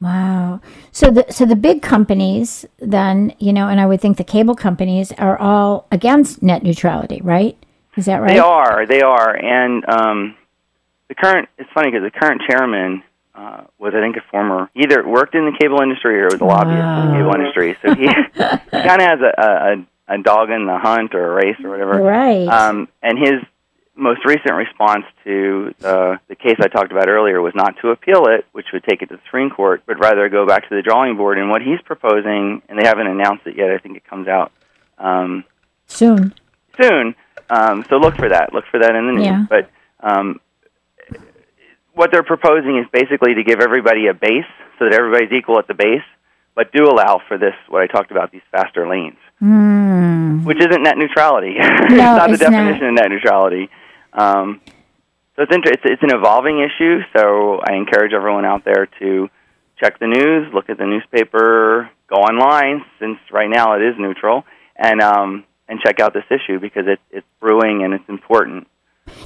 Wow. 0.00 0.60
So 0.92 1.10
the 1.10 1.26
so 1.28 1.44
the 1.44 1.56
big 1.56 1.82
companies 1.82 2.64
then, 2.78 3.34
you 3.38 3.52
know, 3.52 3.68
and 3.68 3.78
I 3.78 3.86
would 3.86 4.00
think 4.00 4.16
the 4.16 4.24
cable 4.24 4.54
companies 4.54 5.12
are 5.12 5.38
all 5.38 5.86
against 5.92 6.42
net 6.42 6.62
neutrality, 6.62 7.20
right? 7.22 7.56
Is 7.96 8.06
that 8.06 8.22
right? 8.22 8.32
They 8.32 8.38
are, 8.38 8.86
they 8.86 9.02
are, 9.02 9.36
and 9.36 9.84
um, 9.88 10.36
the 11.08 11.14
current. 11.14 11.48
It's 11.58 11.68
funny 11.74 11.90
because 11.90 12.10
the 12.10 12.18
current 12.18 12.40
chairman 12.48 13.02
uh, 13.34 13.64
was, 13.78 13.92
I 13.94 14.00
think, 14.00 14.16
a 14.16 14.22
former 14.30 14.70
either 14.74 15.06
worked 15.06 15.34
in 15.34 15.44
the 15.44 15.56
cable 15.60 15.82
industry 15.82 16.18
or 16.20 16.26
was 16.26 16.40
a 16.40 16.44
lobbyist 16.44 16.78
in 16.78 17.08
the 17.08 17.16
cable 17.18 17.34
industry. 17.34 17.76
So 17.82 17.94
he, 17.94 18.06
he 18.06 18.88
kind 18.88 19.02
of 19.02 19.08
has 19.08 19.20
a, 19.20 19.42
a 19.42 19.86
a 20.10 20.18
dog 20.22 20.50
in 20.50 20.66
the 20.66 20.78
hunt 20.78 21.14
or 21.14 21.32
a 21.32 21.34
race 21.34 21.56
or 21.62 21.70
whatever. 21.70 22.02
Right. 22.02 22.48
Um, 22.48 22.88
and 23.02 23.18
his 23.18 23.42
most 24.00 24.24
recent 24.24 24.54
response 24.54 25.04
to 25.24 25.74
uh, 25.84 26.16
the 26.28 26.34
case 26.34 26.56
I 26.60 26.68
talked 26.68 26.90
about 26.90 27.08
earlier 27.08 27.40
was 27.42 27.54
not 27.54 27.76
to 27.82 27.90
appeal 27.90 28.26
it, 28.26 28.46
which 28.52 28.66
would 28.72 28.82
take 28.84 29.02
it 29.02 29.10
to 29.10 29.16
the 29.16 29.22
Supreme 29.26 29.50
Court, 29.50 29.82
but 29.86 29.98
rather 30.00 30.28
go 30.28 30.46
back 30.46 30.68
to 30.68 30.74
the 30.74 30.82
drawing 30.82 31.16
board. 31.16 31.38
And 31.38 31.50
what 31.50 31.62
he's 31.62 31.80
proposing, 31.84 32.62
and 32.68 32.78
they 32.78 32.86
haven't 32.86 33.06
announced 33.06 33.46
it 33.46 33.56
yet, 33.56 33.70
I 33.70 33.78
think 33.78 33.96
it 33.96 34.04
comes 34.04 34.26
out 34.28 34.52
um, 34.98 35.44
Soon. 35.86 36.34
soon. 36.80 37.14
Um, 37.50 37.84
so 37.88 37.96
look 37.96 38.16
for 38.16 38.28
that. 38.28 38.52
Look 38.54 38.64
for 38.70 38.78
that 38.80 38.94
in 38.94 39.06
the 39.06 39.12
news. 39.12 39.24
Yeah. 39.24 39.44
But 39.48 39.70
um, 40.00 40.40
what 41.94 42.10
they're 42.12 42.22
proposing 42.22 42.78
is 42.78 42.86
basically 42.92 43.34
to 43.34 43.42
give 43.44 43.60
everybody 43.60 44.06
a 44.06 44.14
base 44.14 44.44
so 44.78 44.84
that 44.86 44.94
everybody's 44.94 45.32
equal 45.32 45.58
at 45.58 45.66
the 45.66 45.74
base, 45.74 46.04
but 46.54 46.72
do 46.72 46.84
allow 46.84 47.20
for 47.28 47.36
this, 47.38 47.54
what 47.68 47.82
I 47.82 47.86
talked 47.86 48.10
about, 48.10 48.32
these 48.32 48.42
faster 48.50 48.88
lanes 48.88 49.16
Mm. 49.42 50.44
which 50.44 50.58
isn't 50.60 50.82
net 50.82 50.98
neutrality. 50.98 51.54
No, 51.58 51.64
it's 51.64 51.90
No, 51.92 51.96
not 51.96 52.26
the 52.28 52.34
it's 52.34 52.42
not. 52.42 52.50
definition 52.50 52.88
of 52.88 52.94
net 52.94 53.08
neutrality. 53.10 53.70
Um, 54.12 54.60
so 55.36 55.42
it's, 55.42 55.54
inter- 55.54 55.72
it's 55.72 55.82
it's 55.84 56.02
an 56.02 56.14
evolving 56.14 56.60
issue. 56.60 57.00
So 57.16 57.60
I 57.66 57.74
encourage 57.74 58.12
everyone 58.12 58.44
out 58.44 58.64
there 58.64 58.86
to 59.00 59.28
check 59.82 59.98
the 59.98 60.06
news, 60.06 60.52
look 60.52 60.68
at 60.68 60.78
the 60.78 60.86
newspaper, 60.86 61.90
go 62.08 62.16
online 62.16 62.84
since 62.98 63.18
right 63.32 63.48
now 63.48 63.74
it 63.74 63.82
is 63.82 63.94
neutral, 63.98 64.44
and 64.76 65.00
um, 65.00 65.44
and 65.68 65.80
check 65.80 66.00
out 66.00 66.12
this 66.12 66.24
issue 66.30 66.58
because 66.60 66.84
it's 66.86 67.02
it's 67.10 67.26
brewing 67.40 67.82
and 67.84 67.94
it's 67.94 68.08
important. 68.08 68.66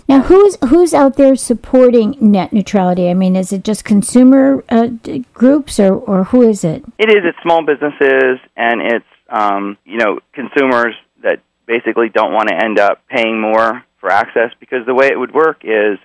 Now, 0.08 0.22
who's 0.22 0.56
who's 0.68 0.94
out 0.94 1.16
there 1.16 1.36
supporting 1.36 2.16
net 2.20 2.52
neutrality? 2.52 3.10
I 3.10 3.14
mean, 3.14 3.36
is 3.36 3.52
it 3.52 3.64
just 3.64 3.84
consumer 3.84 4.64
uh, 4.68 4.88
groups, 5.32 5.80
or 5.80 5.94
or 5.94 6.24
who 6.24 6.42
is 6.42 6.64
it? 6.64 6.84
It 6.98 7.08
is. 7.08 7.24
It's 7.24 7.38
small 7.42 7.64
businesses 7.64 8.38
and 8.56 8.80
it's 8.80 9.04
um, 9.28 9.78
you 9.84 9.98
know 9.98 10.20
consumers 10.32 10.94
that 11.22 11.40
basically 11.66 12.08
don't 12.08 12.32
want 12.32 12.48
to 12.48 12.54
end 12.54 12.78
up 12.78 13.00
paying 13.08 13.40
more 13.40 13.82
for 14.04 14.10
access 14.12 14.50
because 14.60 14.84
the 14.84 14.94
way 14.94 15.06
it 15.06 15.18
would 15.18 15.32
work 15.32 15.62
is 15.64 15.96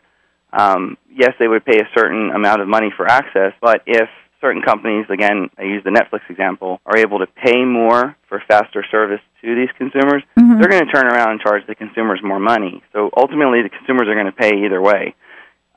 um, 0.53 0.97
yes, 1.13 1.33
they 1.37 1.49
would 1.49 1.65
pay 1.65 1.79
a 1.79 1.87
certain 1.93 2.31
amount 2.31 2.61
of 2.61 2.67
money 2.69 2.91
for 2.95 3.05
access, 3.05 3.51
but 3.61 3.83
if 3.85 4.07
certain 4.39 4.61
companies, 4.61 5.05
again, 5.09 5.49
I 5.57 5.63
use 5.63 5.83
the 5.83 5.89
Netflix 5.89 6.21
example, 6.29 6.79
are 6.85 6.97
able 6.97 7.19
to 7.19 7.27
pay 7.27 7.65
more 7.65 8.15
for 8.29 8.41
faster 8.47 8.85
service 8.89 9.19
to 9.41 9.53
these 9.53 9.67
consumers, 9.77 10.23
they're 10.59 10.69
going 10.69 10.85
to 10.85 10.91
turn 10.91 11.07
around 11.07 11.31
and 11.31 11.41
charge 11.41 11.67
the 11.67 11.75
consumers 11.75 12.21
more 12.23 12.39
money. 12.39 12.81
So 12.93 13.09
ultimately, 13.17 13.63
the 13.63 13.69
consumers 13.69 14.07
are 14.07 14.13
going 14.13 14.27
to 14.27 14.31
pay 14.31 14.65
either 14.65 14.81
way. 14.81 15.13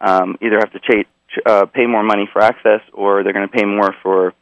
Um, 0.01 0.37
either 0.41 0.59
have 0.59 0.73
to 0.73 0.79
ch- 0.79 1.39
uh, 1.45 1.67
pay 1.67 1.87
more 1.87 2.05
money 2.05 2.29
for 2.33 2.41
access, 2.41 2.83
or 2.93 3.25
they're 3.25 3.33
going 3.33 3.49
to 3.49 3.53
pay 3.53 3.65
more 3.65 3.95
for 4.01 4.33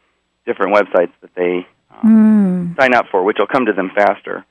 different 0.47 0.75
websites 0.75 1.13
that 1.23 1.35
they 1.35 1.67
um, 1.91 2.77
sign 2.79 2.95
up 2.95 3.07
for, 3.11 3.25
which 3.25 3.39
will 3.39 3.47
come 3.47 3.65
to 3.67 3.73
them 3.73 3.91
faster. 3.95 4.45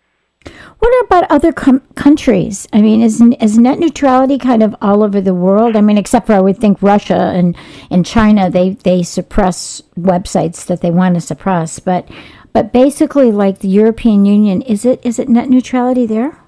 What 0.79 1.05
about 1.05 1.29
other 1.29 1.51
com- 1.51 1.83
countries? 1.95 2.67
I 2.71 2.81
mean, 2.81 3.01
is 3.01 3.21
is 3.41 3.57
net 3.57 3.79
neutrality 3.79 4.37
kind 4.37 4.63
of 4.63 4.75
all 4.81 5.03
over 5.03 5.19
the 5.19 5.33
world? 5.33 5.75
I 5.75 5.81
mean, 5.81 5.97
except 5.97 6.27
for 6.27 6.33
I 6.33 6.39
would 6.39 6.57
think 6.57 6.81
Russia 6.81 7.33
and, 7.35 7.57
and 7.91 8.05
China, 8.05 8.49
they, 8.49 8.71
they 8.71 9.03
suppress 9.03 9.81
websites 9.99 10.65
that 10.67 10.79
they 10.81 10.91
want 10.91 11.15
to 11.15 11.21
suppress. 11.21 11.79
But 11.79 12.07
but 12.53 12.71
basically, 12.71 13.31
like 13.31 13.59
the 13.59 13.67
European 13.67 14.25
Union, 14.25 14.61
is 14.61 14.85
it 14.85 15.05
is 15.05 15.19
it 15.19 15.27
net 15.27 15.49
neutrality 15.49 16.05
there? 16.05 16.39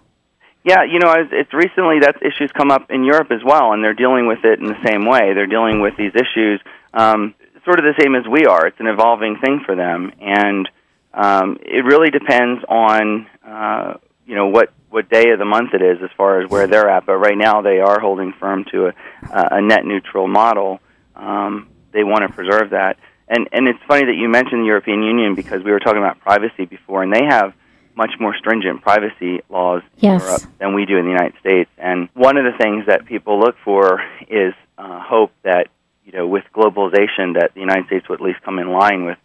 Yeah, 0.64 0.84
you 0.84 1.00
know, 1.00 1.14
it's, 1.32 1.54
recently 1.54 2.00
that 2.02 2.22
issues 2.22 2.52
come 2.52 2.70
up 2.70 2.92
in 2.92 3.04
Europe 3.04 3.32
as 3.32 3.42
well, 3.44 3.74
and 3.74 3.84
they're 3.84 3.96
dealing 3.96 4.28
with 4.28 4.46
it 4.46 4.60
in 4.60 4.68
the 4.68 4.78
same 4.86 5.08
way. 5.08 5.34
They're 5.34 5.48
dealing 5.48 5.82
with 5.82 5.98
these 5.98 6.12
issues 6.14 6.62
um, 6.94 7.34
sort 7.66 7.80
of 7.80 7.86
the 7.86 8.00
same 8.00 8.14
as 8.14 8.28
we 8.30 8.46
are. 8.46 8.68
It's 8.68 8.80
an 8.80 8.86
evolving 8.86 9.38
thing 9.44 9.64
for 9.66 9.76
them, 9.76 10.12
and 10.22 10.70
um, 11.14 11.58
it 11.62 11.84
really 11.84 12.12
depends 12.12 12.64
on 12.70 13.28
uh, 13.46 13.96
you 14.26 14.36
know 14.36 14.48
what 14.48 14.74
what 14.90 15.10
day 15.10 15.32
of 15.32 15.40
the 15.40 15.46
month 15.46 15.74
it 15.74 15.82
is 15.82 15.98
as 16.04 16.10
far 16.18 16.42
as 16.42 16.50
where 16.50 16.68
they're 16.68 16.90
at. 16.90 17.06
But 17.06 17.18
right 17.18 17.38
now, 17.38 17.62
they 17.62 17.80
are 17.80 18.00
holding 18.00 18.34
firm 18.34 18.66
to 18.72 18.88
a, 18.88 18.94
a 19.32 19.62
net 19.62 19.86
neutral 19.86 20.28
model. 20.28 20.80
Um, 21.16 21.70
they 21.92 22.04
want 22.04 22.28
to 22.28 22.34
preserve 22.34 22.72
that, 22.72 22.98
and 23.28 23.50
and 23.52 23.68
it's 23.68 23.80
funny 23.88 24.06
that 24.06 24.16
you 24.16 24.30
mentioned 24.30 24.62
the 24.62 24.68
European 24.68 25.04
Union 25.04 25.36
because 25.36 25.64
we 25.64 25.72
were 25.72 25.80
talking 25.80 26.02
about 26.02 26.20
privacy 26.20 26.66
before, 26.66 27.04
and 27.04 27.14
they 27.14 27.26
have 27.26 27.54
much 27.96 28.12
more 28.20 28.36
stringent 28.38 28.82
privacy 28.82 29.42
laws 29.50 29.82
yes. 29.98 30.22
in 30.22 30.28
Europe 30.28 30.42
than 30.60 30.74
we 30.74 30.86
do 30.86 30.98
in 30.98 31.06
the 31.06 31.12
United 31.12 31.34
States. 31.40 31.70
And 31.78 32.10
one 32.14 32.38
of 32.38 32.46
the 32.46 32.58
things 32.58 32.86
that 32.88 33.06
people 33.06 33.40
look 33.40 33.56
for 33.66 34.02
is 34.30 34.54
uh, 34.78 35.02
hope 35.02 35.32
that 35.44 35.68
you 36.06 36.14
know 36.14 36.28
with 36.28 36.44
globalization 36.54 37.40
that 37.40 37.52
the 37.54 37.60
United 37.60 37.88
States 37.88 38.08
would 38.08 38.22
at 38.22 38.26
least 38.26 38.42
come 38.44 38.60
in 38.60 38.72
line 38.72 39.06
with 39.06 39.18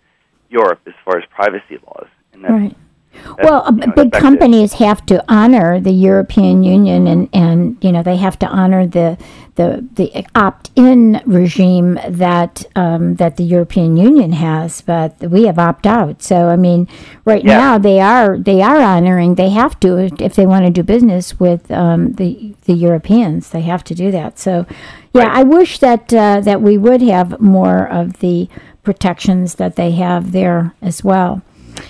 Europe 0.49 0.81
as 0.87 0.95
far 1.05 1.19
as 1.19 1.25
privacy 1.31 1.79
laws. 1.87 2.09
And 2.33 2.45
that's, 2.45 2.53
right. 2.53 2.77
Well, 3.43 3.63
uh, 3.67 3.71
know, 3.71 3.93
big 3.95 4.13
companies 4.13 4.75
have 4.75 5.05
to 5.07 5.25
honor 5.29 5.81
the 5.81 5.93
European 5.93 6.63
Union, 6.63 7.07
and, 7.07 7.29
and 7.33 7.77
you 7.81 7.93
know 7.93 8.03
they 8.03 8.17
have 8.17 8.39
to 8.41 8.47
honor 8.47 8.87
the 8.87 9.19
the 9.57 9.87
the 9.95 10.27
opt-in 10.35 11.23
regime 11.27 11.99
that 12.09 12.65
um, 12.77 13.17
that 13.17 13.37
the 13.37 13.45
European 13.45 13.97
Union 13.97 14.33
has, 14.33 14.81
but 14.83 15.19
we 15.21 15.45
have 15.47 15.59
opt-out. 15.59 16.23
So 16.23 16.49
I 16.49 16.57
mean, 16.57 16.89
right 17.25 17.45
yeah. 17.45 17.59
now 17.59 17.79
they 17.79 18.01
are 18.01 18.39
they 18.39 18.63
are 18.63 18.81
honoring. 18.81 19.35
They 19.35 19.51
have 19.51 19.79
to 19.81 20.11
if 20.19 20.35
they 20.35 20.47
want 20.47 20.65
to 20.67 20.71
do 20.71 20.83
business 20.83 21.39
with 21.41 21.71
um, 21.71 22.13
the 22.15 22.55
the 22.65 22.75
Europeans. 22.75 23.51
They 23.51 23.63
have 23.63 23.85
to 23.85 23.95
do 23.95 24.11
that. 24.11 24.39
So 24.39 24.67
yeah, 25.13 25.25
right. 25.25 25.39
I 25.39 25.43
wish 25.43 25.79
that 25.79 26.13
uh, 26.13 26.41
that 26.41 26.63
we 26.63 26.79
would 26.79 27.03
have 27.03 27.41
more 27.41 27.89
of 27.89 28.19
the 28.19 28.49
protections 28.83 29.57
that 29.57 29.77
they 29.77 29.91
have 29.93 30.33
there 30.33 30.75
as 30.81 31.03
well. 31.03 31.43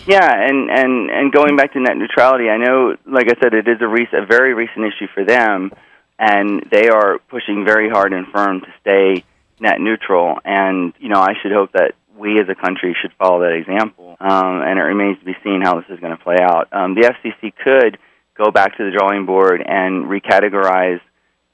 Yeah, 0.07 0.31
and 0.33 0.70
and 0.70 1.11
and 1.11 1.33
going 1.33 1.57
back 1.57 1.72
to 1.72 1.81
net 1.81 1.96
neutrality, 1.96 2.49
I 2.49 2.59
know, 2.59 2.96
like 3.07 3.27
I 3.29 3.35
said, 3.42 3.55
it 3.55 3.66
is 3.66 3.79
a, 3.81 3.88
rec- 3.88 4.12
a 4.12 4.25
very 4.25 4.55
recent 4.55 4.85
issue 4.87 5.09
for 5.12 5.25
them, 5.25 5.72
and 6.18 6.64
they 6.70 6.88
are 6.88 7.18
pushing 7.29 7.64
very 7.64 7.88
hard 7.90 8.12
and 8.12 8.27
firm 8.29 8.61
to 8.61 8.68
stay 8.81 9.25
net 9.61 9.81
neutral. 9.81 10.38
And 10.44 10.92
you 10.99 11.09
know, 11.09 11.20
I 11.20 11.35
should 11.42 11.53
hope 11.53 11.72
that 11.72 11.94
we 12.16 12.40
as 12.40 12.49
a 12.49 12.55
country 12.55 12.96
should 13.01 13.12
follow 13.18 13.40
that 13.40 13.53
example. 13.53 14.16
Um, 14.20 14.62
and 14.62 14.79
it 14.79 14.83
remains 14.83 15.18
to 15.18 15.25
be 15.25 15.37
seen 15.44 15.61
how 15.62 15.81
this 15.81 15.90
is 15.90 16.01
going 16.01 16.16
to 16.16 16.22
play 16.22 16.38
out. 16.40 16.68
Um, 16.72 16.94
the 16.94 17.03
FCC 17.03 17.53
could 17.62 17.99
go 18.37 18.51
back 18.51 18.77
to 18.77 18.85
the 18.85 18.96
drawing 18.96 19.27
board 19.27 19.62
and 19.64 20.07
recategorize 20.07 21.01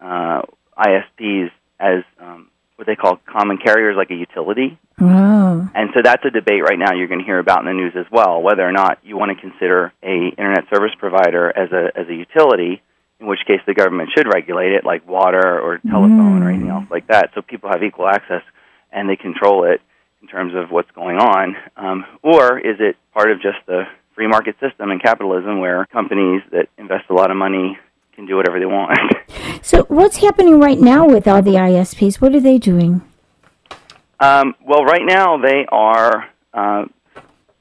uh, 0.01 0.42
ISPs 0.79 1.51
as 1.81 2.05
um, 2.21 2.49
what 2.76 2.87
they 2.87 2.96
call 2.96 3.20
common 3.26 3.58
carriers, 3.58 3.96
like 3.96 4.11
a 4.11 4.14
utility. 4.14 4.78
Oh. 5.00 5.70
And 5.74 5.90
so 5.94 6.00
that's 6.02 6.24
a 6.24 6.30
debate 6.30 6.62
right 6.62 6.78
now 6.78 6.94
you're 6.94 7.08
going 7.08 7.20
to 7.20 7.24
hear 7.24 7.38
about 7.38 7.61
in 7.61 7.66
the 7.66 7.72
news 7.72 7.92
as 7.96 8.06
well, 8.11 8.42
whether 8.42 8.62
or 8.62 8.72
not 8.72 8.98
you 9.02 9.16
want 9.16 9.37
to 9.37 9.40
consider 9.40 9.92
a 10.02 10.28
internet 10.37 10.64
service 10.72 10.92
provider 10.98 11.56
as 11.56 11.70
a 11.72 11.98
as 11.98 12.08
a 12.08 12.14
utility, 12.14 12.82
in 13.20 13.26
which 13.26 13.40
case 13.46 13.61
the 13.66 13.74
government 13.74 14.11
should 14.16 14.26
regulate 14.26 14.72
it, 14.72 14.85
like 14.85 15.06
water 15.06 15.61
or 15.61 15.78
telephone 15.78 16.40
mm. 16.40 16.44
or 16.44 16.50
anything 16.50 16.68
else 16.68 16.87
like 16.90 17.06
that, 17.08 17.30
so 17.35 17.42
people 17.42 17.70
have 17.70 17.82
equal 17.82 18.08
access 18.08 18.42
and 18.90 19.08
they 19.08 19.16
control 19.16 19.64
it 19.64 19.80
in 20.20 20.28
terms 20.28 20.54
of 20.54 20.70
what's 20.70 20.90
going 20.92 21.16
on, 21.16 21.56
um, 21.76 22.04
or 22.22 22.58
is 22.58 22.76
it 22.78 22.96
part 23.12 23.30
of 23.30 23.42
just 23.42 23.58
the 23.66 23.82
free 24.14 24.28
market 24.28 24.54
system 24.61 24.90
and 24.90 25.02
capitalism 25.02 25.58
where 25.58 25.87
companies 25.87 26.42
that 26.52 26.68
invest 26.78 27.04
a 27.11 27.14
lot 27.14 27.30
of 27.30 27.37
money 27.37 27.78
can 28.14 28.27
do 28.27 28.37
whatever 28.37 28.59
they 28.59 28.66
want. 28.66 28.98
so, 29.62 29.85
what's 29.85 30.18
happening 30.18 30.61
right 30.61 30.79
now 30.79 31.07
with 31.07 31.27
all 31.27 31.42
the 31.42 31.53
ISPs? 31.53 32.20
What 32.20 32.35
are 32.35 32.40
they 32.40 32.59
doing? 32.59 33.03
Um, 34.20 34.55
well, 34.64 34.85
right 34.85 35.03
now 35.05 35.38
they 35.38 35.66
are, 35.70 36.29
uh, 36.55 36.85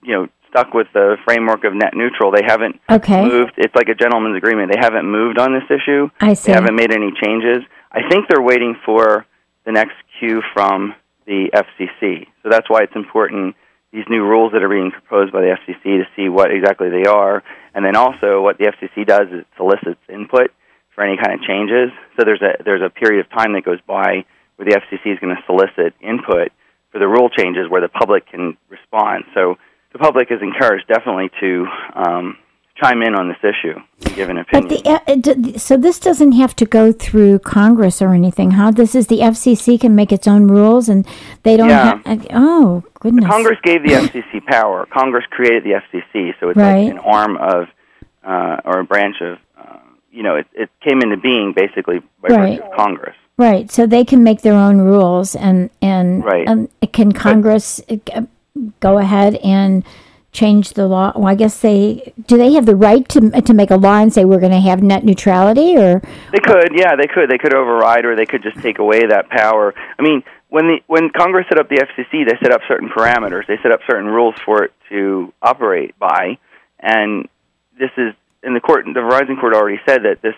you 0.04 0.14
know, 0.14 0.28
stuck 0.50 0.74
with 0.74 0.88
the 0.94 1.18
framework 1.26 1.64
of 1.64 1.74
net 1.74 1.94
neutral. 1.96 2.32
They 2.32 2.44
haven't 2.46 2.80
okay. 2.90 3.24
moved. 3.24 3.54
It's 3.58 3.74
like 3.74 3.88
a 3.88 3.96
gentleman's 3.96 4.38
agreement. 4.38 4.72
They 4.72 4.80
haven't 4.80 5.10
moved 5.10 5.40
on 5.40 5.54
this 5.54 5.64
issue. 5.70 6.10
I 6.20 6.34
see. 6.34 6.52
They 6.52 6.56
haven't 6.58 6.76
made 6.76 6.92
any 6.92 7.12
changes. 7.24 7.64
I 7.92 8.08
think 8.10 8.28
they're 8.30 8.42
waiting 8.42 8.76
for 8.86 9.26
the 9.66 9.72
next 9.72 9.96
cue 10.20 10.42
from 10.54 10.94
the 11.26 11.50
FCC. 11.54 12.28
So 12.44 12.50
that's 12.50 12.70
why 12.70 12.84
it's 12.84 12.96
important 12.96 13.56
these 13.91 14.06
new 14.10 14.23
rules 14.23 14.54
that 14.54 14.63
are 14.63 14.69
being 14.69 14.91
proposed 14.91 15.34
by 15.34 15.41
the 15.41 15.58
FCC 15.60 15.99
to 15.99 16.08
see 16.15 16.30
what 16.30 16.51
exactly 16.51 16.89
they 16.89 17.08
are, 17.10 17.43
and 17.75 17.86
then 17.86 17.95
also 17.95 18.41
what 18.41 18.58
the 18.58 18.71
FCC 18.71 19.06
does 19.06 19.27
is 19.27 19.41
it 19.41 19.47
solicits 19.58 19.99
input 20.08 20.51
for 20.95 21.04
any 21.04 21.17
kind 21.17 21.34
of 21.34 21.41
changes. 21.45 21.91
So 22.17 22.23
there's 22.23 22.41
a 22.41 22.63
there's 22.63 22.82
a 22.82 22.89
period 22.89 23.25
of 23.25 23.30
time 23.32 23.54
that 23.54 23.63
goes 23.63 23.80
by 23.86 24.25
where 24.56 24.65
the 24.65 24.80
FCC 24.80 25.13
is 25.13 25.19
going 25.19 25.36
to 25.36 25.41
solicit 25.45 25.93
input 26.01 26.51
for 26.91 26.99
the 26.99 27.08
rule 27.08 27.30
changes 27.30 27.69
where 27.69 27.82
the 27.82 27.89
public 27.89 28.27
can 28.27 28.58
respond. 28.69 29.25
So 29.34 29.58
the 29.93 29.99
public 29.99 30.32
is 30.32 30.41
encouraged 30.41 30.88
definitely 30.88 31.32
to 31.39 31.65
um, 31.95 32.38
chime 32.82 33.02
in 33.02 33.15
on 33.15 33.28
this 33.28 33.38
issue 33.44 33.80
and 34.06 34.15
give 34.15 34.30
an 34.30 34.38
opinion. 34.38 34.82
But 34.84 35.24
the, 35.24 35.56
uh, 35.56 35.58
so 35.58 35.78
this 35.78 36.00
doesn't 36.00 36.34
have 36.34 36.56
to 36.58 36.65
go 36.65 36.91
through 36.91 37.39
Congress 37.39 38.02
or 38.02 38.13
anything, 38.13 38.52
huh? 38.52 38.72
This 38.72 38.96
is 38.96 39.08
the 39.08 39.20
FCC 39.20 39.80
can 39.80 39.96
make 39.96 40.12
its 40.12 40.28
own 40.28 40.48
rules, 40.48 40.89
and 40.89 41.06
they 41.44 41.58
don't. 41.58 41.70
Yeah. 41.70 42.02
have... 42.06 42.28
oh 42.32 42.84
goodness! 43.00 43.26
Congress 43.26 43.60
gave 43.63 43.84
the 43.84 43.94
FCC 43.94 44.46
power. 44.46 44.88
Congress 44.88 45.26
created 45.30 45.63
the 45.63 45.82
FCC, 45.82 46.34
so 46.39 46.50
it's 46.50 46.58
right. 46.58 46.86
like 46.86 46.91
an 46.91 47.00
arm 47.00 47.38
of 47.38 47.67
uh, 48.24 48.62
or 48.65 48.80
a 48.80 48.84
branch 48.84 49.17
of. 49.22 49.38
Uh, 49.58 49.78
you 50.12 50.24
know, 50.24 50.36
it, 50.36 50.48
it 50.54 50.70
came 50.82 51.02
into 51.02 51.17
being 51.17 51.54
basically 51.56 52.00
by 52.22 52.30
right. 52.30 52.60
virtue 52.60 52.63
of 52.63 52.78
Congress. 52.78 53.15
Right. 53.38 53.72
So 53.72 53.88
they 53.88 54.04
can 54.04 54.24
make 54.24 54.41
their 54.41 54.54
own 54.54 54.80
rules, 54.80 55.36
and 55.36 55.70
and 55.82 56.24
right. 56.24 56.48
and 56.48 56.70
can 56.91 57.12
Congress 57.12 57.82
but, 57.88 58.28
go 58.80 58.98
ahead 58.98 59.36
and 59.36 59.84
change 60.32 60.74
the 60.74 60.88
law? 60.88 61.12
Well, 61.15 61.28
I 61.28 61.36
guess 61.36 61.60
they 61.60 62.13
do. 62.28 62.38
They 62.38 62.54
have 62.54 62.65
the 62.65 62.76
right 62.76 63.08
to 63.10 63.41
to 63.41 63.54
make 63.54 63.72
a 63.72 63.76
law 63.76 64.00
and 64.00 64.13
say 64.13 64.26
we're 64.26 64.39
going 64.39 64.52
to 64.52 64.60
have 64.60 64.82
net 64.82 65.04
neutrality, 65.04 65.78
or 65.78 66.02
they 66.32 66.39
could. 66.39 66.72
Yeah, 66.74 66.96
they 66.96 67.08
could. 67.08 67.30
They 67.30 67.38
could 67.38 67.54
override, 67.54 68.06
or 68.06 68.15
they 68.15 68.26
could 68.26 68.44
just 68.44 68.58
take 68.60 68.80
away 68.80 69.06
that 69.06 69.30
power. 69.30 69.74
I 69.98 70.02
mean, 70.02 70.24
when 70.50 70.67
the 70.67 70.80
when 70.88 71.10
Congress 71.10 71.46
set 71.50 71.60
up 71.60 71.70
the 71.70 71.78
FCC, 71.78 72.26
they 72.26 72.38
set 72.41 72.52
up 72.52 72.62
certain 72.67 72.89
parameters. 72.89 73.48
They 73.48 73.58
set 73.63 73.72
up 73.72 73.82
certain 73.89 74.08
rules 74.08 74.36
for 74.46 74.63
it 74.63 74.74
to 74.89 75.34
operate 75.41 75.98
by, 76.00 76.38
and 76.80 77.28
this 77.78 77.91
is 77.98 78.13
in 78.44 78.54
the 78.54 78.62
court. 78.62 78.86
The 78.86 79.00
Verizon 79.00 79.39
court 79.39 79.54
already 79.54 79.80
said 79.86 80.04
that 80.04 80.22
this 80.22 80.36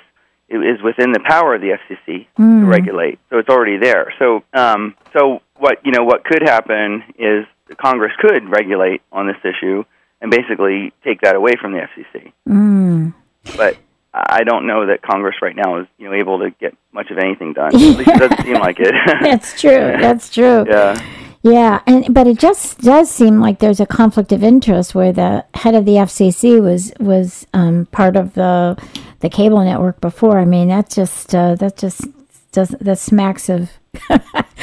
is 0.49 0.81
within 0.81 1.11
the 1.11 1.19
power 1.19 1.55
of 1.55 1.61
the 1.61 1.77
FCC 1.77 2.27
mm. 2.37 2.61
to 2.61 2.65
regulate. 2.65 3.19
So 3.29 3.37
it's 3.37 3.49
already 3.49 3.77
there. 3.77 4.13
So 4.19 4.43
um, 4.53 4.95
so 5.13 5.41
what 5.63 5.79
you 5.85 5.91
know 5.91 6.03
what 6.03 6.25
could 6.25 6.43
happen 6.43 7.03
is 7.17 7.45
Congress 7.77 8.11
could 8.19 8.49
regulate 8.49 9.01
on 9.11 9.27
this 9.27 9.37
issue 9.43 9.83
and 10.21 10.29
basically 10.29 10.91
take 11.03 11.21
that 11.21 11.35
away 11.35 11.53
from 11.59 11.71
the 11.71 11.79
FCC. 11.79 12.33
Mm. 12.47 13.13
But 13.55 13.77
I 14.13 14.43
don't 14.43 14.67
know 14.67 14.87
that 14.87 15.01
Congress 15.01 15.35
right 15.41 15.55
now 15.55 15.79
is 15.79 15.87
you 15.97 16.09
know 16.09 16.15
able 16.15 16.39
to 16.39 16.51
get 16.51 16.75
much 16.91 17.09
of 17.11 17.17
anything 17.17 17.53
done. 17.53 17.67
At 17.73 17.79
least 17.79 18.09
it 18.09 18.19
doesn't 18.19 18.43
seem 18.43 18.55
like 18.55 18.79
it. 18.79 18.93
That's 19.21 19.59
true. 19.59 19.71
That's 20.05 20.29
true. 20.29 20.65
Yeah. 20.67 21.01
Yeah, 21.45 21.81
and 21.85 22.13
but 22.13 22.25
it 22.25 22.39
just 22.39 22.79
does 22.79 23.11
seem 23.11 23.41
like 23.41 23.59
there's 23.59 23.81
a 23.81 23.85
conflict 23.85 24.31
of 24.31 24.43
interest 24.43 24.95
where 24.95 25.11
the 25.11 25.43
head 25.53 25.75
of 25.75 25.83
the 25.83 25.95
FCC 25.95 26.61
was 26.61 26.93
was 27.01 27.45
um, 27.53 27.85
part 27.87 28.15
of 28.15 28.33
the 28.33 28.81
the 29.19 29.29
cable 29.29 29.61
network 29.61 29.99
before. 29.99 30.39
I 30.39 30.45
mean, 30.45 30.69
that 30.69 30.89
just 30.89 31.35
uh, 31.35 31.55
that 31.55 31.75
just 31.75 32.07
does 32.53 32.69
that 32.79 32.97
smacks 32.97 33.49
of 33.49 33.71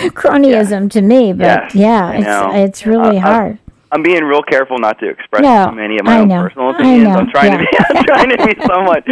cronyism 0.15 0.83
yeah. 0.83 0.89
to 0.89 1.03
me. 1.03 1.33
But 1.33 1.45
yes, 1.45 1.75
yeah, 1.75 2.13
it's 2.13 2.81
it's 2.81 2.87
really 2.87 3.19
uh, 3.19 3.21
hard. 3.21 3.59
I'm 3.93 4.03
being 4.03 4.23
real 4.23 4.43
careful 4.43 4.79
not 4.79 4.99
to 5.01 5.09
express 5.09 5.43
no, 5.43 5.71
too 5.71 5.77
many 5.77 5.99
of 5.99 6.05
my 6.05 6.19
I 6.19 6.21
own 6.21 6.29
know. 6.29 6.43
personal 6.43 6.71
opinions. 6.71 7.09
I 7.09 7.13
know. 7.13 7.19
I'm 7.19 7.31
trying 7.31 7.53
yeah. 7.53 7.59
to 7.59 7.65
be 7.65 7.99
I'm 7.99 8.05
trying 8.05 8.31
to 8.31 8.47
be 8.47 8.67
somewhat 8.67 9.05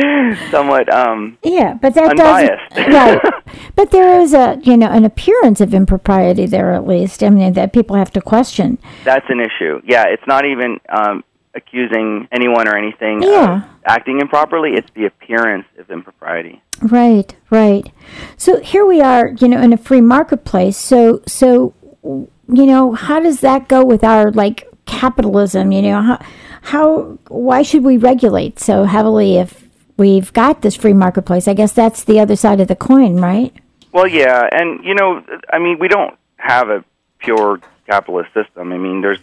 somewhat 0.51 0.93
um 0.93 1.39
yeah, 1.43 1.75
but 1.75 1.95
that 1.95 2.11
unbiased. 2.11 2.75
does 2.75 2.87
right. 2.87 3.35
But 3.75 3.91
there 3.91 4.21
is 4.21 4.35
a 4.35 4.61
you 4.63 4.77
know 4.77 4.89
an 4.89 5.05
appearance 5.05 5.61
of 5.61 5.75
impropriety 5.75 6.47
there 6.47 6.73
at 6.73 6.87
least. 6.87 7.23
I 7.25 7.31
mean 7.31 7.55
that 7.55 7.73
people 7.73 7.97
have 7.97 8.13
to 8.13 8.21
question. 8.21 8.79
That's 9.05 9.27
an 9.29 9.41
issue. 9.41 9.81
Yeah, 9.85 10.05
it's 10.07 10.27
not 10.27 10.45
even 10.45 10.79
um 10.91 11.25
accusing 11.55 12.29
anyone 12.33 12.69
or 12.69 12.77
anything 12.77 13.23
yeah. 13.23 13.57
of 13.57 13.71
acting 13.85 14.21
improperly. 14.21 14.73
It's 14.75 14.91
the 14.95 15.07
appearance 15.07 15.67
of 15.79 15.91
impropriety. 15.91 16.63
Right, 16.83 17.35
right. 17.51 17.91
So 18.37 18.61
here 18.61 18.87
we 18.87 19.01
are, 19.01 19.31
you 19.39 19.49
know, 19.49 19.61
in 19.61 19.73
a 19.73 19.77
free 19.77 20.01
marketplace. 20.01 20.77
So 20.77 21.23
so 21.27 21.75
you 22.03 22.67
know, 22.67 22.93
how 22.93 23.21
does 23.21 23.41
that 23.41 23.69
go 23.69 23.85
with 23.85 24.03
our 24.05 24.31
like 24.31 24.69
capitalism? 24.87 25.73
You 25.73 25.83
know, 25.83 26.03
how 26.03 26.25
how 26.63 27.19
why 27.29 27.63
should 27.63 27.85
we 27.85 27.97
regulate 27.97 28.59
so 28.59 28.85
heavily 28.85 29.37
if 29.37 29.69
we've 29.97 30.33
got 30.33 30.63
this 30.63 30.77
free 30.77 30.93
marketplace? 30.93 31.49
I 31.49 31.55
guess 31.55 31.73
that's 31.73 32.05
the 32.05 32.21
other 32.21 32.37
side 32.37 32.61
of 32.61 32.69
the 32.69 32.77
coin, 32.77 33.17
right? 33.17 33.55
Well, 33.93 34.07
yeah, 34.07 34.49
and 34.53 34.85
you 34.85 34.95
know, 34.95 35.23
I 35.53 35.59
mean, 35.59 35.79
we 35.79 35.89
don't 35.89 36.15
have 36.37 36.69
a 36.69 36.85
pure 37.19 37.61
capitalist 37.87 38.33
system. 38.35 38.73
I 38.73 38.79
mean, 38.79 39.01
there's 39.01 39.21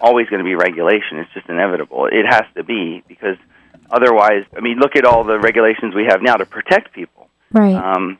always 0.00 0.28
going 0.28 0.38
to 0.38 0.44
be 0.44 0.54
regulation. 0.54 1.18
It's 1.18 1.32
just 1.32 1.48
inevitable. 1.48 2.06
It 2.06 2.24
has 2.28 2.44
to 2.56 2.64
be 2.64 3.02
because 3.06 3.36
otherwise, 3.90 4.44
I 4.56 4.60
mean, 4.60 4.78
look 4.78 4.96
at 4.96 5.04
all 5.04 5.24
the 5.24 5.38
regulations 5.38 5.94
we 5.94 6.04
have 6.08 6.22
now 6.22 6.36
to 6.36 6.46
protect 6.46 6.92
people. 6.92 7.28
Right. 7.52 7.74
Um, 7.74 8.18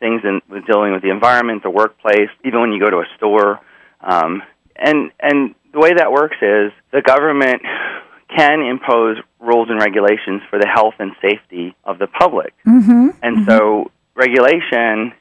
things 0.00 0.22
in 0.24 0.40
with 0.48 0.66
dealing 0.66 0.92
with 0.92 1.02
the 1.02 1.10
environment, 1.10 1.62
the 1.62 1.70
workplace, 1.70 2.30
even 2.44 2.60
when 2.60 2.72
you 2.72 2.80
go 2.80 2.90
to 2.90 2.98
a 2.98 3.06
store. 3.16 3.60
Um, 4.00 4.42
and 4.76 5.10
and 5.20 5.54
the 5.72 5.78
way 5.78 5.94
that 5.94 6.12
works 6.12 6.36
is 6.40 6.72
the 6.92 7.02
government 7.02 7.62
can 8.34 8.60
impose 8.60 9.18
rules 9.40 9.68
and 9.70 9.80
regulations 9.80 10.42
for 10.50 10.58
the 10.58 10.66
health 10.66 10.94
and 10.98 11.12
safety 11.22 11.74
of 11.84 11.98
the 11.98 12.06
public. 12.06 12.54
mm-hmm. 12.66 13.08
And 13.22 13.46
so 13.46 13.90
regulation 14.14 15.12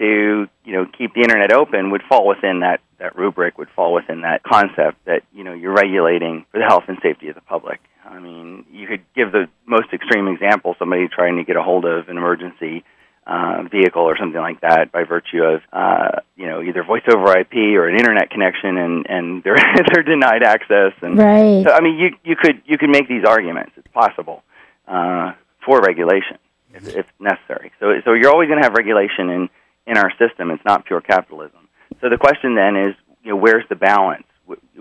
to 0.00 0.48
you 0.64 0.72
know 0.72 0.86
keep 0.86 1.14
the 1.14 1.20
internet 1.20 1.52
open 1.52 1.90
would 1.90 2.02
fall 2.08 2.26
within 2.26 2.60
that 2.60 2.80
that 2.98 3.16
rubric 3.16 3.58
would 3.58 3.68
fall 3.76 3.92
within 3.94 4.22
that 4.22 4.42
concept 4.42 5.04
that 5.04 5.22
you 5.32 5.44
know 5.44 5.52
you're 5.52 5.74
regulating 5.74 6.44
for 6.50 6.58
the 6.58 6.64
health 6.64 6.84
and 6.88 6.98
safety 7.02 7.28
of 7.28 7.34
the 7.34 7.40
public. 7.42 7.80
I 8.04 8.18
mean, 8.18 8.64
you 8.72 8.88
could 8.88 9.02
give 9.14 9.30
the 9.30 9.48
most 9.66 9.92
extreme 9.92 10.26
example: 10.26 10.74
somebody 10.78 11.06
trying 11.08 11.36
to 11.36 11.44
get 11.44 11.56
a 11.56 11.62
hold 11.62 11.84
of 11.84 12.08
an 12.08 12.16
emergency 12.16 12.82
uh, 13.26 13.62
vehicle 13.70 14.02
or 14.02 14.16
something 14.18 14.40
like 14.40 14.62
that 14.62 14.90
by 14.90 15.04
virtue 15.04 15.42
of 15.44 15.60
uh, 15.72 16.20
you 16.34 16.46
know 16.46 16.62
either 16.62 16.82
voice 16.82 17.02
over 17.12 17.38
IP 17.38 17.54
or 17.76 17.86
an 17.88 17.96
internet 17.96 18.30
connection, 18.30 18.78
and 18.78 19.06
and 19.08 19.42
they're 19.44 19.56
they're 19.92 20.02
denied 20.02 20.42
access. 20.42 20.92
And 21.02 21.18
Right. 21.18 21.62
so 21.64 21.72
I 21.72 21.80
mean, 21.80 21.98
you 21.98 22.16
you 22.24 22.36
could 22.36 22.62
you 22.64 22.78
could 22.78 22.90
make 22.90 23.06
these 23.06 23.24
arguments. 23.24 23.72
It's 23.76 23.86
possible 23.92 24.42
uh, 24.88 25.32
for 25.64 25.80
regulation 25.80 26.38
if, 26.74 26.88
if 26.88 27.06
necessary. 27.20 27.70
So 27.80 27.92
so 28.04 28.14
you're 28.14 28.30
always 28.30 28.48
going 28.48 28.60
to 28.60 28.64
have 28.64 28.74
regulation 28.74 29.28
in 29.28 29.48
in 29.86 29.96
our 29.96 30.10
system. 30.18 30.50
It's 30.50 30.64
not 30.64 30.84
pure 30.86 31.00
capitalism. 31.00 31.68
So 32.00 32.08
the 32.08 32.18
question 32.18 32.54
then 32.54 32.76
is, 32.76 32.94
you 33.22 33.30
know, 33.30 33.36
where's 33.36 33.64
the 33.68 33.76
balance? 33.76 34.24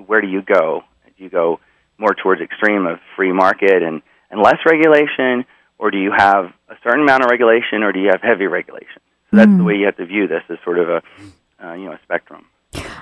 Where 0.06 0.22
do 0.22 0.28
you 0.28 0.42
go? 0.42 0.84
Do 1.18 1.24
you 1.24 1.30
go 1.30 1.60
more 1.98 2.14
towards 2.14 2.42
extreme 2.42 2.86
of 2.86 3.00
free 3.16 3.32
market 3.32 3.84
and 3.84 4.02
and 4.32 4.42
less 4.42 4.58
regulation, 4.66 5.44
or 5.80 5.90
do 5.90 5.98
you 5.98 6.12
have 6.16 6.46
a 6.70 6.76
certain 6.84 7.02
amount 7.02 7.24
of 7.24 7.32
regulation, 7.32 7.82
or 7.84 7.92
do 7.92 8.00
you 8.00 8.10
have 8.12 8.22
heavy 8.22 8.46
regulation? 8.46 9.02
So 9.32 9.38
that's 9.38 9.58
the 9.58 9.64
way 9.64 9.76
you 9.76 9.86
have 9.86 9.98
to 9.98 10.06
view 10.06 10.28
this 10.28 10.44
as 10.50 10.58
sort 10.64 10.80
of 10.80 10.90
a 10.90 11.02
uh, 11.64 11.74
you 11.74 11.86
know 11.86 11.94
a 11.94 12.00
spectrum. 12.04 12.46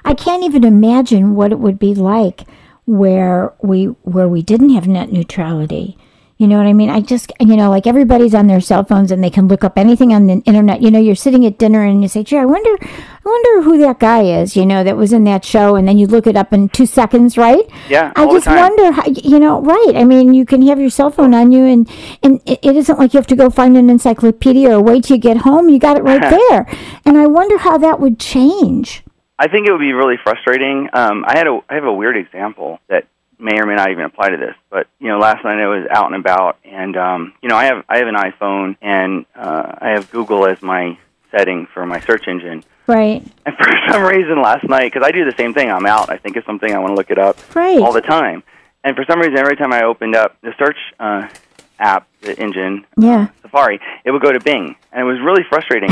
I 0.04 0.14
can't 0.14 0.44
even 0.44 0.64
imagine 0.64 1.36
what 1.36 1.52
it 1.52 1.60
would 1.60 1.80
be 1.80 1.94
like 1.94 2.48
where 2.88 3.54
we 3.62 3.86
where 3.86 4.28
we 4.28 4.42
didn't 4.42 4.72
have 4.72 4.88
net 4.88 5.12
neutrality. 5.12 5.98
You 6.38 6.48
know 6.48 6.58
what 6.58 6.68
I 6.68 6.74
mean? 6.74 6.92
I 6.92 7.02
just 7.02 7.32
you 7.40 7.56
know 7.56 7.72
like 7.72 7.88
everybody's 7.88 8.36
on 8.36 8.46
their 8.46 8.62
cell 8.62 8.84
phones 8.84 9.10
and 9.10 9.24
they 9.24 9.32
can 9.32 9.48
look 9.48 9.64
up 9.64 9.76
anything 9.76 10.14
on 10.14 10.28
the 10.28 10.34
internet. 10.46 10.84
You 10.84 10.92
know, 10.92 11.00
you're 11.00 11.16
sitting 11.16 11.46
at 11.48 11.58
dinner 11.58 11.84
and 11.84 12.04
you 12.04 12.08
say, 12.08 12.24
"Gee, 12.24 12.38
I 12.38 12.46
wonder, 12.46 12.70
I 12.80 13.26
wonder 13.26 13.64
who 13.64 13.80
that 13.80 14.00
guy 14.00 14.22
is." 14.22 14.56
You 14.56 14.68
know, 14.68 14.84
that 14.84 14.98
was 14.98 15.14
in 15.14 15.24
that 15.24 15.44
show, 15.44 15.76
and 15.76 15.88
then 15.88 15.98
you 15.98 16.06
look 16.06 16.28
it 16.28 16.36
up 16.36 16.54
in 16.54 16.70
two 16.70 16.86
seconds, 16.86 17.40
right? 17.40 17.66
Yeah, 17.90 18.12
I 18.16 18.26
just 18.28 18.46
wonder 18.46 18.92
how 18.92 19.06
you 19.08 19.40
know, 19.40 19.62
right? 19.62 19.94
I 19.96 20.04
mean, 20.04 20.36
you 20.36 20.46
can 20.46 20.62
have 20.68 20.80
your 20.80 20.92
cell 20.92 21.10
phone 21.10 21.34
on 21.34 21.52
you, 21.52 21.66
and 21.66 21.90
and 22.22 22.40
it, 22.46 22.60
it 22.62 22.76
isn't 22.76 23.00
like 23.00 23.14
you 23.14 23.18
have 23.18 23.28
to 23.28 23.36
go 23.36 23.50
find 23.50 23.76
an 23.76 23.90
encyclopedia 23.90 24.78
or 24.78 24.82
wait 24.82 25.06
till 25.06 25.18
you 25.18 25.22
get 25.22 25.38
home. 25.38 25.70
You 25.70 25.80
got 25.80 25.98
it 25.98 26.04
right 26.04 26.22
there, 26.52 26.68
and 27.04 27.18
I 27.18 27.26
wonder 27.26 27.58
how 27.58 27.80
that 27.80 28.00
would 28.00 28.20
change. 28.20 29.04
I 29.40 29.48
think 29.48 29.68
it 29.68 29.72
would 29.72 29.80
be 29.80 29.94
really 29.94 30.18
frustrating. 30.24 30.90
Um, 30.94 31.26
I 31.28 31.36
had 31.36 31.48
a 31.48 31.60
I 31.68 31.76
have 31.76 31.86
a 31.86 31.94
weird 31.94 32.16
example 32.16 32.80
that 32.90 33.06
may 33.40 33.60
or 33.60 33.66
may 33.66 33.76
not 33.76 33.92
even 33.92 34.04
apply 34.04 34.30
to 34.30 34.38
this, 34.38 34.56
but 34.70 34.88
you 35.00 35.08
know, 35.08 35.20
last 35.20 35.44
night 35.44 35.60
I 35.62 35.68
was 35.68 35.88
out 35.90 36.08
and 36.08 36.16
about, 36.16 36.58
and 36.64 36.96
um, 36.98 37.34
you 37.42 37.50
know, 37.50 37.56
I 37.56 37.66
have 37.66 37.84
I 37.90 37.98
have 38.00 38.08
an 38.08 38.16
iPhone, 38.16 38.78
and 38.82 39.26
uh, 39.36 39.76
I 39.80 39.90
have 39.90 40.10
Google 40.12 40.48
as 40.48 40.62
my 40.62 40.98
setting 41.32 41.68
for 41.74 41.86
my 41.86 42.00
search 42.02 42.28
engine. 42.28 42.64
Right. 42.88 43.22
And 43.46 43.56
for 43.58 43.70
some 43.92 44.04
reason, 44.04 44.42
last 44.42 44.64
night, 44.68 44.92
because 44.94 45.06
I 45.06 45.12
do 45.12 45.26
the 45.26 45.36
same 45.38 45.54
thing, 45.54 45.70
I'm 45.70 45.86
out. 45.86 46.10
I 46.10 46.18
think 46.18 46.38
of 46.38 46.46
something, 46.46 46.74
I 46.74 46.80
want 46.80 46.92
to 46.92 46.96
look 46.96 47.12
it 47.12 47.20
up 47.20 47.38
Right. 47.56 47.80
all 47.82 47.92
the 47.92 48.02
time. 48.02 48.44
And 48.84 48.96
for 48.96 49.04
some 49.06 49.20
reason, 49.20 49.38
every 49.38 49.58
time 49.58 49.74
I 49.74 49.84
opened 49.84 50.16
up 50.16 50.38
the 50.42 50.54
search 50.58 50.78
uh, 51.00 51.28
app, 51.80 52.08
the 52.22 52.38
engine, 52.40 52.86
Yeah. 52.98 53.28
Safari, 53.42 53.82
it 54.06 54.12
would 54.12 54.22
go 54.22 54.32
to 54.32 54.40
Bing, 54.40 54.76
and 54.94 55.02
it 55.02 55.04
was 55.04 55.20
really 55.20 55.44
frustrating 55.50 55.90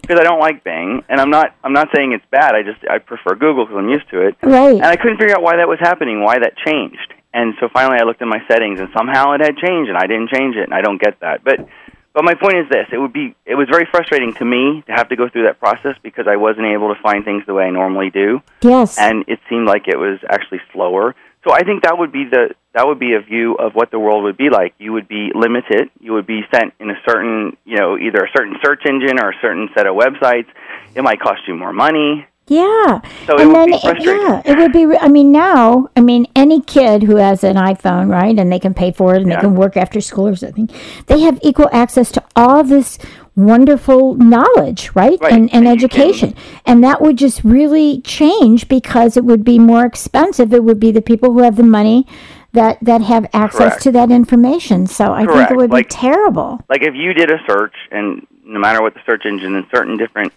because 0.00 0.18
I 0.18 0.24
don't 0.24 0.40
like 0.40 0.64
Bing, 0.64 1.02
and 1.08 1.20
I'm 1.20 1.30
not 1.30 1.54
I'm 1.64 1.72
not 1.72 1.88
saying 1.94 2.12
it's 2.12 2.24
bad. 2.30 2.54
I 2.54 2.62
just 2.62 2.80
I 2.88 2.98
prefer 2.98 3.34
Google 3.34 3.64
because 3.66 3.78
I'm 3.78 3.88
used 3.88 4.08
to 4.10 4.26
it, 4.26 4.36
Right. 4.42 4.74
and 4.74 4.84
I 4.84 4.96
couldn't 4.96 5.18
figure 5.18 5.34
out 5.36 5.42
why 5.42 5.56
that 5.56 5.68
was 5.68 5.78
happening, 5.80 6.22
why 6.22 6.38
that 6.38 6.56
changed. 6.56 7.14
And 7.34 7.54
so 7.60 7.68
finally, 7.72 7.98
I 7.98 8.04
looked 8.04 8.20
in 8.20 8.28
my 8.28 8.42
settings, 8.46 8.78
and 8.78 8.88
somehow 8.96 9.32
it 9.32 9.40
had 9.40 9.56
changed, 9.56 9.88
and 9.88 9.96
I 9.96 10.06
didn't 10.06 10.28
change 10.30 10.56
it, 10.56 10.64
and 10.64 10.74
I 10.74 10.82
don't 10.82 11.00
get 11.00 11.20
that. 11.20 11.42
But 11.44 11.66
but 12.12 12.24
my 12.24 12.34
point 12.34 12.56
is 12.58 12.68
this: 12.68 12.86
it 12.92 12.98
would 12.98 13.12
be 13.12 13.34
it 13.46 13.54
was 13.54 13.68
very 13.70 13.86
frustrating 13.90 14.34
to 14.34 14.44
me 14.44 14.82
to 14.86 14.92
have 14.92 15.08
to 15.08 15.16
go 15.16 15.28
through 15.28 15.44
that 15.44 15.58
process 15.58 15.96
because 16.02 16.26
I 16.28 16.36
wasn't 16.36 16.66
able 16.66 16.94
to 16.94 17.00
find 17.00 17.24
things 17.24 17.44
the 17.46 17.54
way 17.54 17.64
I 17.64 17.70
normally 17.70 18.10
do 18.10 18.42
Yes. 18.60 18.98
and 18.98 19.24
it 19.28 19.38
seemed 19.48 19.66
like 19.66 19.88
it 19.88 19.96
was 19.98 20.18
actually 20.28 20.60
slower. 20.72 21.14
So 21.44 21.52
I 21.52 21.62
think 21.64 21.82
that 21.84 21.98
would 21.98 22.12
be 22.12 22.24
the 22.24 22.54
that 22.74 22.86
would 22.86 22.98
be 22.98 23.12
a 23.14 23.20
view 23.20 23.54
of 23.54 23.72
what 23.74 23.90
the 23.90 23.98
world 23.98 24.24
would 24.24 24.36
be 24.36 24.48
like. 24.50 24.74
You 24.78 24.92
would 24.94 25.06
be 25.08 25.30
limited. 25.34 25.90
You 26.00 26.12
would 26.14 26.26
be 26.26 26.40
sent 26.54 26.72
in 26.80 26.90
a 26.90 26.96
certain, 27.06 27.56
you 27.64 27.76
know, 27.78 27.98
either 27.98 28.24
a 28.24 28.28
certain 28.36 28.56
search 28.64 28.82
engine 28.86 29.18
or 29.22 29.30
a 29.30 29.34
certain 29.42 29.68
set 29.74 29.86
of 29.86 29.94
websites. 29.96 30.46
It 30.94 31.02
might 31.02 31.20
cost 31.20 31.42
you 31.46 31.54
more 31.54 31.72
money. 31.72 32.26
yeah. 32.48 33.00
So 33.26 33.34
it 33.36 33.40
and 33.42 33.48
would 33.50 33.56
then, 33.56 33.70
be 33.72 33.78
frustrating. 33.80 34.22
yeah, 34.26 34.42
it 34.44 34.58
would 34.58 34.72
be. 34.72 34.84
I 34.98 35.08
mean, 35.08 35.30
now, 35.32 35.88
I 35.96 36.00
mean, 36.00 36.26
any 36.34 36.60
kid 36.60 37.02
who 37.04 37.16
has 37.16 37.44
an 37.44 37.56
iPhone, 37.56 38.08
right, 38.10 38.36
and 38.38 38.50
they 38.52 38.58
can 38.58 38.74
pay 38.74 38.90
for 38.90 39.14
it 39.14 39.22
and 39.22 39.30
Yeah. 39.30 39.36
they 39.36 39.42
can 39.42 39.54
work 39.54 39.76
after 39.76 40.00
school 40.00 40.26
or 40.28 40.36
something, 40.36 40.68
they 41.06 41.20
have 41.20 41.38
equal 41.42 41.68
access 41.72 42.10
to 42.12 42.22
all 42.34 42.64
this 42.64 42.98
wonderful 43.36 44.14
knowledge, 44.14 44.90
right, 44.94 45.18
Right. 45.20 45.32
and, 45.32 45.52
and 45.54 45.66
And 45.66 45.68
education. 45.68 46.34
And 46.66 46.82
that 46.84 47.00
would 47.00 47.16
just 47.16 47.42
really 47.44 48.00
change 48.02 48.68
because 48.68 49.16
it 49.16 49.24
would 49.24 49.44
be 49.44 49.58
more 49.58 49.84
expensive. 49.84 50.52
It 50.52 50.64
would 50.64 50.80
be 50.80 50.90
the 50.90 51.02
people 51.02 51.32
who 51.32 51.42
have 51.42 51.56
the 51.56 51.62
money. 51.62 52.06
That, 52.52 52.78
that 52.82 53.00
have 53.02 53.26
access 53.32 53.58
Correct. 53.70 53.82
to 53.84 53.92
that 53.92 54.10
information. 54.10 54.86
So 54.86 55.12
I 55.12 55.24
think 55.24 55.50
it 55.50 55.56
would 55.56 55.70
Like- 55.70 55.88
be 55.88 55.94
terrible. 55.96 56.60
Like 56.68 56.82
if 56.82 56.94
you 56.94 57.14
did 57.14 57.30
a 57.30 57.38
search, 57.48 57.74
and 57.90 58.26
no 58.44 58.58
matter 58.60 58.82
what 58.82 58.92
the 58.94 59.00
search 59.06 59.24
engine, 59.24 59.54
and 59.56 59.64
certain 59.74 59.96
different 59.96 60.32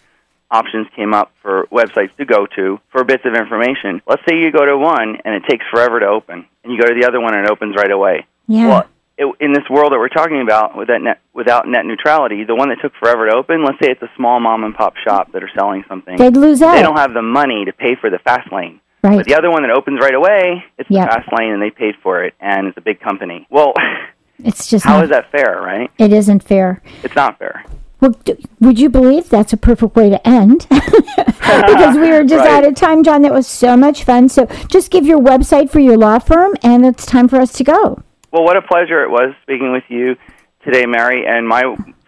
options 0.51 0.87
came 0.95 1.13
up 1.13 1.31
for 1.41 1.67
websites 1.71 2.15
to 2.17 2.23
go 2.25 2.45
to 2.55 2.79
for 2.89 3.03
bits 3.03 3.25
of 3.25 3.33
information. 3.33 4.01
Let's 4.07 4.21
say 4.29 4.37
you 4.37 4.51
go 4.51 4.65
to 4.65 4.77
one 4.77 5.17
and 5.25 5.35
it 5.35 5.43
takes 5.49 5.65
forever 5.69 5.99
to 5.99 6.05
open, 6.05 6.45
and 6.63 6.71
you 6.71 6.79
go 6.79 6.87
to 6.87 6.93
the 6.93 7.05
other 7.07 7.19
one 7.19 7.33
and 7.35 7.45
it 7.45 7.51
opens 7.51 7.75
right 7.75 7.91
away. 7.91 8.25
Yeah. 8.47 8.67
Well, 8.67 8.85
it, 9.17 9.25
in 9.39 9.53
this 9.53 9.67
world 9.69 9.91
that 9.91 9.97
we're 9.99 10.07
talking 10.09 10.41
about 10.41 10.77
with 10.77 10.87
that 10.89 11.01
net, 11.01 11.19
without 11.33 11.67
net 11.67 11.85
neutrality, 11.85 12.43
the 12.43 12.55
one 12.55 12.69
that 12.69 12.79
took 12.81 12.93
forever 12.95 13.27
to 13.27 13.33
open, 13.35 13.63
let's 13.65 13.79
say 13.79 13.89
it's 13.91 14.01
a 14.01 14.09
small 14.15 14.39
mom 14.39 14.63
and 14.63 14.73
pop 14.75 14.95
shop 14.97 15.31
that 15.33 15.43
are 15.43 15.49
selling 15.55 15.83
something. 15.89 16.15
They'd 16.17 16.37
lose 16.37 16.61
out. 16.61 16.75
They 16.75 16.81
don't 16.81 16.97
have 16.97 17.13
the 17.13 17.21
money 17.21 17.65
to 17.65 17.73
pay 17.73 17.95
for 17.95 18.09
the 18.09 18.19
fast 18.19 18.51
lane. 18.53 18.79
Right. 19.05 19.17
But 19.17 19.25
the 19.27 19.35
other 19.35 19.51
one 19.51 19.61
that 19.61 19.71
opens 19.71 19.99
right 20.01 20.13
away, 20.15 20.63
it's 20.77 20.89
Yeah. 20.89 21.05
the 21.05 21.11
fast 21.11 21.29
lane 21.37 21.51
and 21.51 21.61
they 21.61 21.69
paid 21.69 21.95
for 22.01 22.23
it 22.23 22.33
and 22.39 22.67
it's 22.67 22.77
a 22.77 22.81
big 22.81 22.99
company. 22.99 23.45
Well, 23.49 23.73
it's 24.43 24.67
just 24.67 24.83
how 24.85 24.95
not, 24.95 25.03
is 25.05 25.09
that 25.11 25.31
fair, 25.31 25.61
right? 25.61 25.91
it 25.97 26.11
isn't 26.11 26.43
fair. 26.43 26.81
It's 27.03 27.15
not 27.15 27.37
fair. 27.37 27.63
Well, 28.01 28.11
d- 28.25 28.43
would 28.59 28.79
you 28.79 28.89
believe 28.89 29.29
that's 29.29 29.53
a 29.53 29.57
perfect 29.57 29.95
way 29.95 30.09
to 30.09 30.27
end? 30.27 30.67
because 30.69 31.95
we 31.97 32.11
were 32.11 32.23
just 32.33 32.43
Right. 32.45 32.51
out 32.51 32.65
of 32.65 32.75
time, 32.75 33.03
John. 33.03 33.21
That 33.21 33.31
was 33.33 33.47
so 33.47 33.77
much 33.77 34.03
fun. 34.03 34.27
So 34.29 34.45
just 34.69 34.91
give 34.91 35.05
your 35.05 35.19
website 35.19 35.69
for 35.69 35.79
your 35.79 35.97
law 35.97 36.19
firm, 36.19 36.55
and 36.63 36.85
it's 36.85 37.05
time 37.05 37.27
for 37.27 37.37
us 37.37 37.53
to 37.53 37.63
go. 37.63 38.01
Well, 38.31 38.43
what 38.43 38.57
a 38.57 38.61
pleasure 38.61 39.01
it 39.03 39.09
was 39.09 39.33
speaking 39.43 39.71
with 39.71 39.83
you 39.87 40.15
today, 40.63 40.85
Mari. 40.85 41.25
And 41.25 41.47
my 41.47 41.63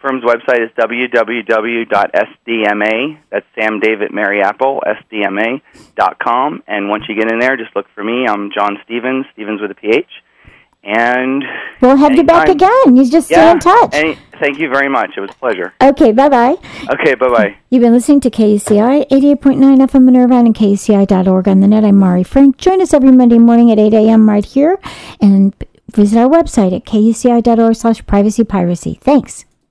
firm's 0.07 0.23
website 0.23 0.63
is 0.63 0.69
www.sdma. 1.87 3.17
That's 3.31 3.45
Sam 3.55 3.79
David 3.79 4.11
Mary 4.13 4.41
Apple, 4.41 4.81
sdma.com. 5.11 6.63
And 6.67 6.89
once 6.89 7.03
you 7.09 7.15
get 7.15 7.31
in 7.31 7.39
there, 7.39 7.57
just 7.57 7.75
look 7.75 7.85
for 7.93 8.03
me. 8.03 8.25
I'm 8.27 8.51
John 8.51 8.77
Stephens, 8.85 9.25
Stephens 9.33 9.61
with 9.61 9.71
a 9.71 9.75
PH. 9.75 10.09
And 10.83 11.43
We'll 11.81 11.97
have 11.97 12.15
you 12.15 12.23
back 12.23 12.47
again. 12.47 12.95
You 12.95 13.09
just 13.09 13.27
stay 13.27 13.51
in 13.51 13.59
touch. 13.59 13.93
any- 13.93 14.17
thank 14.39 14.57
you 14.59 14.69
very 14.69 14.87
much. 14.87 15.17
It 15.17 15.19
was 15.19 15.31
a 15.31 15.33
pleasure. 15.33 15.73
okay, 15.81 16.13
bye 16.13 16.29
bye. 16.29 16.55
Okay, 16.89 17.15
bye 17.15 17.27
bye. 17.27 17.57
You've 17.69 17.81
been 17.81 17.91
listening 17.91 18.21
to 18.21 18.29
KUCI 18.29 19.05
88.9 19.09 19.81
FM 19.81 20.07
in 20.07 20.15
Irvine 20.15 20.45
and 20.45 20.55
KUCI.org 20.55 21.47
on 21.49 21.59
the 21.59 21.67
net. 21.67 21.83
I'm 21.83 21.97
Mari 21.97 22.23
Frank. 22.23 22.55
Join 22.57 22.81
us 22.81 22.93
every 22.93 23.11
Monday 23.11 23.39
morning 23.39 23.69
at 23.71 23.79
8 23.79 23.93
a.m. 23.93 24.29
right 24.29 24.45
here 24.45 24.79
and 25.19 25.53
visit 25.93 26.17
our 26.17 26.29
website 26.29 26.73
at 26.73 26.85
kuci.org 26.85 27.75
slash 27.75 28.05
privacy 28.05 28.45
piracy. 28.45 28.97
Thanks. 29.01 29.43